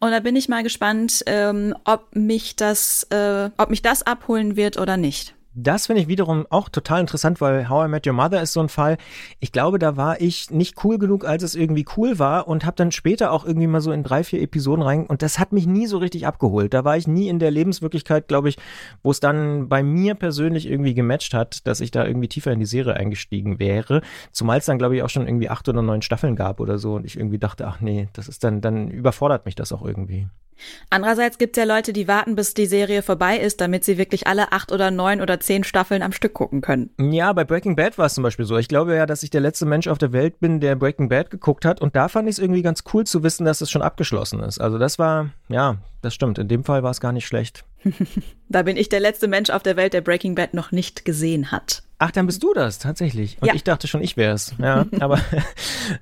Und 0.00 0.10
da 0.10 0.20
bin 0.20 0.36
ich 0.36 0.48
mal 0.48 0.62
gespannt, 0.62 1.22
ähm, 1.26 1.74
ob 1.84 2.14
mich 2.16 2.56
das, 2.56 3.04
äh, 3.10 3.50
ob 3.56 3.70
mich 3.70 3.82
das 3.82 4.02
abholen 4.02 4.56
wird 4.56 4.78
oder 4.78 4.96
nicht. 4.96 5.34
Das 5.60 5.88
finde 5.88 6.02
ich 6.02 6.06
wiederum 6.06 6.46
auch 6.50 6.68
total 6.68 7.00
interessant, 7.00 7.40
weil 7.40 7.68
How 7.68 7.86
I 7.86 7.88
Met 7.88 8.06
Your 8.06 8.12
Mother 8.12 8.40
ist 8.40 8.52
so 8.52 8.60
ein 8.60 8.68
Fall. 8.68 8.96
Ich 9.40 9.50
glaube, 9.50 9.80
da 9.80 9.96
war 9.96 10.20
ich 10.20 10.52
nicht 10.52 10.84
cool 10.84 10.98
genug, 10.98 11.24
als 11.24 11.42
es 11.42 11.56
irgendwie 11.56 11.84
cool 11.96 12.20
war 12.20 12.46
und 12.46 12.64
habe 12.64 12.76
dann 12.76 12.92
später 12.92 13.32
auch 13.32 13.44
irgendwie 13.44 13.66
mal 13.66 13.80
so 13.80 13.90
in 13.90 14.04
drei, 14.04 14.22
vier 14.22 14.40
Episoden 14.40 14.82
rein 14.82 15.06
und 15.06 15.20
das 15.20 15.40
hat 15.40 15.52
mich 15.52 15.66
nie 15.66 15.88
so 15.88 15.98
richtig 15.98 16.28
abgeholt. 16.28 16.74
Da 16.74 16.84
war 16.84 16.96
ich 16.96 17.08
nie 17.08 17.28
in 17.28 17.40
der 17.40 17.50
Lebenswirklichkeit, 17.50 18.28
glaube 18.28 18.50
ich, 18.50 18.56
wo 19.02 19.10
es 19.10 19.18
dann 19.18 19.68
bei 19.68 19.82
mir 19.82 20.14
persönlich 20.14 20.70
irgendwie 20.70 20.94
gematcht 20.94 21.34
hat, 21.34 21.66
dass 21.66 21.80
ich 21.80 21.90
da 21.90 22.06
irgendwie 22.06 22.28
tiefer 22.28 22.52
in 22.52 22.60
die 22.60 22.66
Serie 22.66 22.94
eingestiegen 22.94 23.58
wäre. 23.58 24.02
Zumal 24.30 24.58
es 24.58 24.66
dann, 24.66 24.78
glaube 24.78 24.94
ich, 24.94 25.02
auch 25.02 25.10
schon 25.10 25.26
irgendwie 25.26 25.50
acht 25.50 25.68
oder 25.68 25.82
neun 25.82 26.02
Staffeln 26.02 26.36
gab 26.36 26.60
oder 26.60 26.78
so 26.78 26.94
und 26.94 27.04
ich 27.04 27.16
irgendwie 27.16 27.38
dachte, 27.38 27.66
ach 27.66 27.80
nee, 27.80 28.08
das 28.12 28.28
ist 28.28 28.44
dann, 28.44 28.60
dann 28.60 28.92
überfordert 28.92 29.44
mich 29.44 29.56
das 29.56 29.72
auch 29.72 29.84
irgendwie. 29.84 30.28
Andererseits 30.90 31.38
gibt 31.38 31.56
es 31.56 31.64
ja 31.64 31.72
Leute, 31.72 31.92
die 31.92 32.08
warten, 32.08 32.34
bis 32.34 32.54
die 32.54 32.66
Serie 32.66 33.02
vorbei 33.02 33.38
ist, 33.38 33.60
damit 33.60 33.84
sie 33.84 33.98
wirklich 33.98 34.26
alle 34.26 34.52
acht 34.52 34.72
oder 34.72 34.90
neun 34.90 35.20
oder 35.20 35.40
zehn 35.40 35.64
Staffeln 35.64 36.02
am 36.02 36.12
Stück 36.12 36.34
gucken 36.34 36.60
können. 36.60 36.90
Ja, 36.98 37.32
bei 37.32 37.44
Breaking 37.44 37.76
Bad 37.76 37.98
war 37.98 38.06
es 38.06 38.14
zum 38.14 38.22
Beispiel 38.22 38.44
so. 38.44 38.56
Ich 38.58 38.68
glaube 38.68 38.94
ja, 38.94 39.06
dass 39.06 39.22
ich 39.22 39.30
der 39.30 39.40
letzte 39.40 39.66
Mensch 39.66 39.88
auf 39.88 39.98
der 39.98 40.12
Welt 40.12 40.40
bin, 40.40 40.60
der 40.60 40.76
Breaking 40.76 41.08
Bad 41.08 41.30
geguckt 41.30 41.64
hat. 41.64 41.80
Und 41.80 41.96
da 41.96 42.08
fand 42.08 42.28
ich 42.28 42.36
es 42.36 42.38
irgendwie 42.38 42.62
ganz 42.62 42.84
cool 42.92 43.04
zu 43.04 43.22
wissen, 43.22 43.44
dass 43.44 43.60
es 43.60 43.70
schon 43.70 43.82
abgeschlossen 43.82 44.40
ist. 44.40 44.60
Also 44.60 44.78
das 44.78 44.98
war, 44.98 45.30
ja, 45.48 45.78
das 46.02 46.14
stimmt. 46.14 46.38
In 46.38 46.48
dem 46.48 46.64
Fall 46.64 46.82
war 46.82 46.90
es 46.90 47.00
gar 47.00 47.12
nicht 47.12 47.26
schlecht. 47.26 47.64
da 48.48 48.62
bin 48.62 48.76
ich 48.76 48.88
der 48.88 49.00
letzte 49.00 49.28
Mensch 49.28 49.50
auf 49.50 49.62
der 49.62 49.76
Welt, 49.76 49.92
der 49.92 50.00
Breaking 50.00 50.34
Bad 50.34 50.54
noch 50.54 50.72
nicht 50.72 51.04
gesehen 51.04 51.52
hat. 51.52 51.82
Ach, 52.00 52.12
dann 52.12 52.26
bist 52.26 52.42
du 52.44 52.54
das, 52.54 52.78
tatsächlich. 52.78 53.38
Und 53.40 53.48
ja. 53.48 53.54
ich 53.54 53.64
dachte 53.64 53.88
schon, 53.88 54.02
ich 54.02 54.16
wär's. 54.16 54.54
Ja, 54.58 54.86
aber 55.00 55.20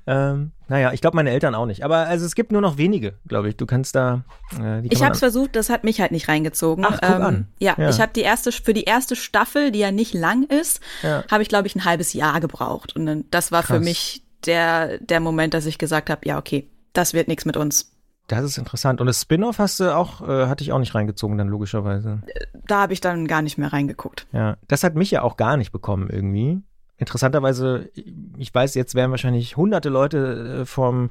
ähm, 0.06 0.52
naja, 0.68 0.92
ich 0.92 1.00
glaube 1.00 1.16
meine 1.16 1.30
Eltern 1.30 1.54
auch 1.54 1.64
nicht. 1.64 1.84
Aber 1.84 1.98
also 2.06 2.26
es 2.26 2.34
gibt 2.34 2.52
nur 2.52 2.60
noch 2.60 2.76
wenige, 2.76 3.14
glaube 3.26 3.48
ich. 3.48 3.56
Du 3.56 3.64
kannst 3.64 3.94
da. 3.94 4.22
Äh, 4.60 4.86
ich 4.88 5.02
habe 5.02 5.14
es 5.14 5.20
versucht, 5.20 5.56
das 5.56 5.70
hat 5.70 5.84
mich 5.84 6.00
halt 6.00 6.12
nicht 6.12 6.28
reingezogen. 6.28 6.84
Ach, 6.84 6.98
guck 7.00 7.10
ähm, 7.10 7.22
an. 7.22 7.48
Ja, 7.58 7.76
ja. 7.78 7.88
ich 7.88 8.00
habe 8.00 8.12
die 8.14 8.20
erste 8.20 8.52
für 8.52 8.74
die 8.74 8.84
erste 8.84 9.16
Staffel, 9.16 9.70
die 9.70 9.78
ja 9.78 9.90
nicht 9.90 10.12
lang 10.12 10.44
ist, 10.44 10.80
ja. 11.02 11.24
habe 11.30 11.42
ich 11.42 11.48
glaube 11.48 11.66
ich 11.66 11.74
ein 11.74 11.86
halbes 11.86 12.12
Jahr 12.12 12.40
gebraucht. 12.40 12.94
Und 12.94 13.06
dann, 13.06 13.24
das 13.30 13.50
war 13.50 13.62
Krass. 13.62 13.76
für 13.76 13.82
mich 13.82 14.22
der 14.44 14.98
der 14.98 15.20
Moment, 15.20 15.54
dass 15.54 15.64
ich 15.64 15.78
gesagt 15.78 16.10
habe, 16.10 16.28
ja 16.28 16.36
okay, 16.36 16.68
das 16.92 17.14
wird 17.14 17.28
nichts 17.28 17.46
mit 17.46 17.56
uns. 17.56 17.95
Das 18.26 18.42
ist 18.42 18.58
interessant. 18.58 19.00
Und 19.00 19.06
das 19.06 19.22
Spin-off 19.22 19.58
hast 19.58 19.78
du 19.80 19.94
auch, 19.94 20.26
äh, 20.26 20.46
hatte 20.46 20.64
ich 20.64 20.72
auch 20.72 20.78
nicht 20.78 20.94
reingezogen, 20.94 21.38
dann 21.38 21.48
logischerweise. 21.48 22.22
Da 22.66 22.82
habe 22.82 22.92
ich 22.92 23.00
dann 23.00 23.28
gar 23.28 23.42
nicht 23.42 23.56
mehr 23.58 23.72
reingeguckt. 23.72 24.26
Ja, 24.32 24.56
das 24.66 24.82
hat 24.82 24.96
mich 24.96 25.10
ja 25.10 25.22
auch 25.22 25.36
gar 25.36 25.56
nicht 25.56 25.70
bekommen 25.70 26.10
irgendwie. 26.10 26.60
Interessanterweise, 26.98 27.90
ich 28.38 28.54
weiß, 28.54 28.74
jetzt 28.74 28.94
werden 28.94 29.10
wahrscheinlich 29.10 29.56
hunderte 29.56 29.90
Leute 29.90 30.60
äh, 30.62 30.64
vorm 30.64 31.10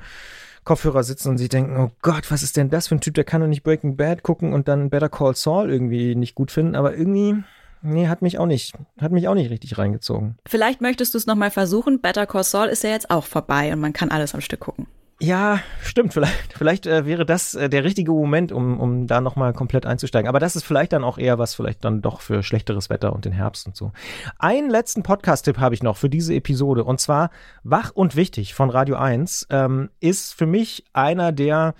Kopfhörer 0.63 1.04
sitzen 1.04 1.30
und 1.30 1.38
sie 1.38 1.47
denken, 1.47 1.78
oh 1.78 1.91
Gott, 2.01 2.32
was 2.32 2.41
ist 2.41 2.58
denn 2.58 2.71
das 2.71 2.88
für 2.88 2.95
ein 2.95 3.01
Typ, 3.01 3.13
der 3.13 3.23
kann 3.23 3.39
doch 3.39 3.47
nicht 3.47 3.62
Breaking 3.62 3.95
Bad 3.95 4.23
gucken 4.23 4.51
und 4.51 4.67
dann 4.67 4.89
Better 4.89 5.10
Call 5.10 5.36
Saul 5.36 5.69
irgendwie 5.69 6.15
nicht 6.15 6.34
gut 6.34 6.49
finden, 6.49 6.75
aber 6.75 6.97
irgendwie, 6.97 7.36
nee, 7.84 8.08
hat 8.08 8.23
mich 8.23 8.39
auch 8.39 8.47
nicht, 8.47 8.73
hat 8.99 9.12
mich 9.12 9.28
auch 9.28 9.36
nicht 9.36 9.51
richtig 9.51 9.78
reingezogen. 9.78 10.39
Vielleicht 10.47 10.82
möchtest 10.82 11.13
du 11.13 11.19
es 11.19 11.28
nochmal 11.28 11.51
versuchen. 11.51 12.01
Better 12.01 12.25
Call 12.25 12.43
Saul 12.43 12.67
ist 12.67 12.84
ja 12.84 12.89
jetzt 12.89 13.12
auch 13.12 13.25
vorbei 13.25 13.71
und 13.71 13.80
man 13.80 13.93
kann 13.93 14.10
alles 14.10 14.34
am 14.34 14.41
Stück 14.41 14.62
gucken. 14.62 14.88
Ja, 15.21 15.60
stimmt. 15.82 16.13
Vielleicht, 16.13 16.54
vielleicht 16.58 16.86
äh, 16.88 17.06
wäre 17.06 17.25
das 17.25 17.56
äh, 17.56 17.69
der 17.69 17.86
richtige 17.86 18.12
Moment, 18.12 18.51
um, 18.51 18.80
um 18.80 19.08
da 19.08 19.21
nochmal 19.21 19.54
komplett 19.54 19.86
einzusteigen. 19.86 20.28
Aber 20.28 20.39
das 20.39 20.58
ist 20.58 20.65
vielleicht 20.65 20.91
dann 20.91 21.06
auch 21.06 21.17
eher 21.17 21.39
was, 21.39 21.56
vielleicht 21.56 21.86
dann 21.86 22.01
doch 22.01 22.19
für 22.19 22.43
schlechteres 22.43 22.89
Wetter 22.89 23.13
und 23.13 23.23
den 23.23 23.32
Herbst 23.32 23.65
und 23.65 23.78
so. 23.78 23.93
Einen 24.39 24.69
letzten 24.69 25.04
Podcast-Tipp 25.04 25.58
habe 25.58 25.73
ich 25.73 25.84
noch 25.84 25.95
für 25.95 26.10
diese 26.10 26.34
Episode. 26.34 26.84
Und 26.84 26.99
zwar 26.99 27.30
Wach 27.63 27.91
und 27.93 28.17
Wichtig 28.17 28.54
von 28.54 28.69
Radio 28.69 28.97
1 28.97 29.47
ähm, 29.51 29.89
ist 30.01 30.34
für 30.34 30.47
mich 30.47 30.84
einer 30.91 31.32
der 31.32 31.75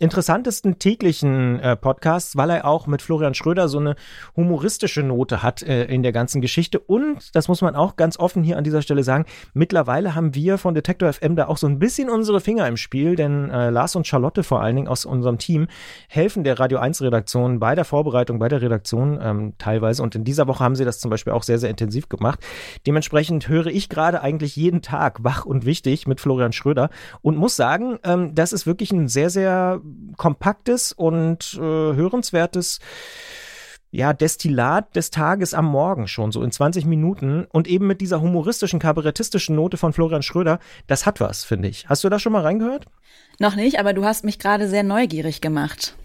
interessantesten 0.00 0.78
täglichen 0.78 1.60
äh, 1.60 1.76
Podcasts, 1.76 2.34
weil 2.34 2.50
er 2.50 2.64
auch 2.64 2.86
mit 2.86 3.02
Florian 3.02 3.34
Schröder 3.34 3.68
so 3.68 3.78
eine 3.78 3.96
humoristische 4.34 5.02
Note 5.02 5.42
hat 5.42 5.62
äh, 5.62 5.84
in 5.84 6.02
der 6.02 6.12
ganzen 6.12 6.40
Geschichte. 6.40 6.80
Und, 6.80 7.34
das 7.36 7.48
muss 7.48 7.60
man 7.60 7.76
auch 7.76 7.96
ganz 7.96 8.18
offen 8.18 8.42
hier 8.42 8.56
an 8.56 8.64
dieser 8.64 8.80
Stelle 8.80 9.04
sagen, 9.04 9.26
mittlerweile 9.52 10.14
haben 10.14 10.34
wir 10.34 10.56
von 10.56 10.74
Detektor 10.74 11.12
FM 11.12 11.36
da 11.36 11.48
auch 11.48 11.58
so 11.58 11.66
ein 11.66 11.78
bisschen 11.78 12.08
unsere 12.08 12.40
Finger 12.40 12.66
im 12.66 12.78
Spiel, 12.78 13.14
denn 13.14 13.50
äh, 13.50 13.68
Lars 13.68 13.94
und 13.94 14.06
Charlotte 14.06 14.42
vor 14.42 14.62
allen 14.62 14.74
Dingen 14.74 14.88
aus 14.88 15.04
unserem 15.04 15.36
Team 15.36 15.68
helfen 16.08 16.44
der 16.44 16.58
Radio 16.58 16.78
1 16.78 17.02
Redaktion 17.02 17.60
bei 17.60 17.74
der 17.74 17.84
Vorbereitung, 17.84 18.38
bei 18.38 18.48
der 18.48 18.62
Redaktion 18.62 19.20
ähm, 19.22 19.52
teilweise. 19.58 20.02
Und 20.02 20.14
in 20.14 20.24
dieser 20.24 20.46
Woche 20.46 20.64
haben 20.64 20.76
sie 20.76 20.86
das 20.86 20.98
zum 20.98 21.10
Beispiel 21.10 21.34
auch 21.34 21.42
sehr, 21.42 21.58
sehr 21.58 21.68
intensiv 21.68 22.08
gemacht. 22.08 22.40
Dementsprechend 22.86 23.48
höre 23.48 23.66
ich 23.66 23.90
gerade 23.90 24.22
eigentlich 24.22 24.56
jeden 24.56 24.80
Tag 24.80 25.22
wach 25.24 25.44
und 25.44 25.66
wichtig 25.66 26.06
mit 26.06 26.22
Florian 26.22 26.52
Schröder 26.52 26.88
und 27.20 27.36
muss 27.36 27.54
sagen, 27.54 27.98
ähm, 28.02 28.34
das 28.34 28.54
ist 28.54 28.66
wirklich 28.66 28.92
ein 28.92 29.06
sehr, 29.06 29.28
sehr 29.28 29.82
kompaktes 30.16 30.92
und 30.92 31.54
äh, 31.54 31.60
hörenswertes 31.60 32.80
ja, 33.92 34.12
Destillat 34.12 34.94
des 34.94 35.10
Tages 35.10 35.52
am 35.52 35.66
Morgen 35.66 36.06
schon, 36.06 36.30
so 36.30 36.42
in 36.42 36.52
20 36.52 36.84
Minuten 36.84 37.46
und 37.50 37.66
eben 37.66 37.86
mit 37.86 38.00
dieser 38.00 38.20
humoristischen, 38.20 38.78
kabarettistischen 38.78 39.56
Note 39.56 39.76
von 39.76 39.92
Florian 39.92 40.22
Schröder, 40.22 40.60
das 40.86 41.06
hat 41.06 41.20
was, 41.20 41.44
finde 41.44 41.68
ich. 41.68 41.88
Hast 41.88 42.04
du 42.04 42.08
da 42.08 42.18
schon 42.18 42.32
mal 42.32 42.42
reingehört? 42.42 42.86
Noch 43.40 43.56
nicht, 43.56 43.80
aber 43.80 43.92
du 43.92 44.04
hast 44.04 44.24
mich 44.24 44.38
gerade 44.38 44.68
sehr 44.68 44.84
neugierig 44.84 45.40
gemacht. 45.40 45.96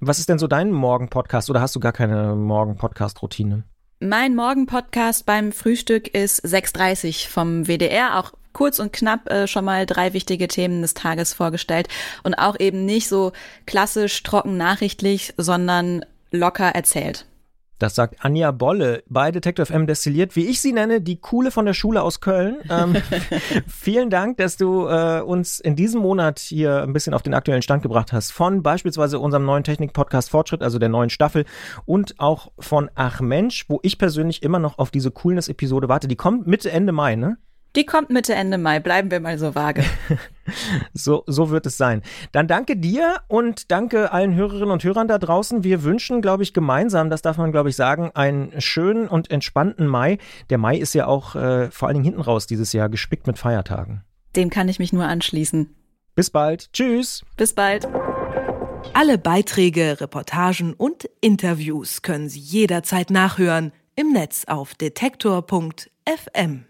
Was 0.00 0.18
ist 0.18 0.28
denn 0.28 0.38
so 0.38 0.46
dein 0.46 0.72
Morgen-Podcast 0.72 1.50
oder 1.50 1.60
hast 1.60 1.76
du 1.76 1.80
gar 1.80 1.92
keine 1.92 2.34
Morgen-Podcast-Routine? 2.34 3.64
Mein 4.00 4.34
Morgen-Podcast 4.34 5.24
beim 5.24 5.52
Frühstück 5.52 6.08
ist 6.08 6.44
6.30 6.44 7.28
vom 7.28 7.68
WDR, 7.68 8.18
auch 8.18 8.32
kurz 8.54 8.78
und 8.78 8.92
knapp 8.92 9.30
äh, 9.30 9.46
schon 9.46 9.66
mal 9.66 9.84
drei 9.84 10.14
wichtige 10.14 10.48
Themen 10.48 10.80
des 10.80 10.94
Tages 10.94 11.34
vorgestellt 11.34 11.88
und 12.22 12.34
auch 12.34 12.58
eben 12.58 12.86
nicht 12.86 13.08
so 13.08 13.32
klassisch 13.66 14.22
trocken 14.22 14.56
nachrichtlich, 14.56 15.34
sondern 15.36 16.04
locker 16.30 16.68
erzählt. 16.68 17.26
Das 17.78 17.96
sagt 17.96 18.24
Anja 18.24 18.52
Bolle 18.52 19.02
bei 19.08 19.32
Detective 19.32 19.72
M 19.72 19.86
destilliert, 19.86 20.36
wie 20.36 20.46
ich 20.46 20.60
sie 20.60 20.72
nenne, 20.72 21.00
die 21.00 21.20
Coole 21.20 21.50
von 21.50 21.66
der 21.66 21.74
Schule 21.74 22.02
aus 22.02 22.20
Köln. 22.20 22.58
Ähm, 22.70 22.94
vielen 23.66 24.10
Dank, 24.10 24.36
dass 24.36 24.56
du 24.56 24.86
äh, 24.86 25.20
uns 25.20 25.58
in 25.58 25.74
diesem 25.74 26.00
Monat 26.00 26.38
hier 26.38 26.82
ein 26.82 26.92
bisschen 26.92 27.14
auf 27.14 27.22
den 27.22 27.34
aktuellen 27.34 27.62
Stand 27.62 27.82
gebracht 27.82 28.12
hast. 28.12 28.30
Von 28.30 28.62
beispielsweise 28.62 29.18
unserem 29.18 29.44
neuen 29.44 29.64
Technik-Podcast 29.64 30.30
Fortschritt, 30.30 30.62
also 30.62 30.78
der 30.78 30.88
neuen 30.88 31.10
Staffel, 31.10 31.44
und 31.84 32.14
auch 32.18 32.52
von 32.60 32.90
Ach 32.94 33.20
Mensch, 33.20 33.68
wo 33.68 33.80
ich 33.82 33.98
persönlich 33.98 34.44
immer 34.44 34.60
noch 34.60 34.78
auf 34.78 34.92
diese 34.92 35.10
Coolness-Episode 35.10 35.88
warte. 35.88 36.06
Die 36.06 36.16
kommt 36.16 36.46
Mitte, 36.46 36.70
Ende 36.70 36.92
Mai, 36.92 37.16
ne? 37.16 37.38
Die 37.76 37.84
kommt 37.84 38.10
Mitte, 38.10 38.34
Ende 38.34 38.56
Mai. 38.56 38.78
Bleiben 38.78 39.10
wir 39.10 39.18
mal 39.18 39.36
so 39.36 39.54
vage. 39.54 39.82
so, 40.92 41.24
so 41.26 41.50
wird 41.50 41.66
es 41.66 41.76
sein. 41.76 42.02
Dann 42.30 42.46
danke 42.46 42.76
dir 42.76 43.16
und 43.26 43.72
danke 43.72 44.12
allen 44.12 44.34
Hörerinnen 44.34 44.70
und 44.70 44.84
Hörern 44.84 45.08
da 45.08 45.18
draußen. 45.18 45.64
Wir 45.64 45.82
wünschen, 45.82 46.22
glaube 46.22 46.44
ich, 46.44 46.54
gemeinsam, 46.54 47.10
das 47.10 47.22
darf 47.22 47.36
man, 47.36 47.50
glaube 47.50 47.70
ich, 47.70 47.76
sagen, 47.76 48.12
einen 48.14 48.60
schönen 48.60 49.08
und 49.08 49.30
entspannten 49.30 49.88
Mai. 49.88 50.18
Der 50.50 50.58
Mai 50.58 50.76
ist 50.76 50.94
ja 50.94 51.06
auch 51.06 51.34
äh, 51.34 51.70
vor 51.72 51.88
allen 51.88 51.96
Dingen 51.96 52.04
hinten 52.04 52.20
raus 52.20 52.46
dieses 52.46 52.72
Jahr 52.72 52.88
gespickt 52.88 53.26
mit 53.26 53.38
Feiertagen. 53.38 54.04
Dem 54.36 54.50
kann 54.50 54.68
ich 54.68 54.78
mich 54.78 54.92
nur 54.92 55.04
anschließen. 55.04 55.74
Bis 56.14 56.30
bald. 56.30 56.72
Tschüss. 56.72 57.24
Bis 57.36 57.54
bald. 57.54 57.88
Alle 58.92 59.18
Beiträge, 59.18 60.00
Reportagen 60.00 60.74
und 60.74 61.08
Interviews 61.20 62.02
können 62.02 62.28
Sie 62.28 62.38
jederzeit 62.38 63.10
nachhören 63.10 63.72
im 63.96 64.12
Netz 64.12 64.44
auf 64.46 64.74
detektor.fm. 64.74 66.66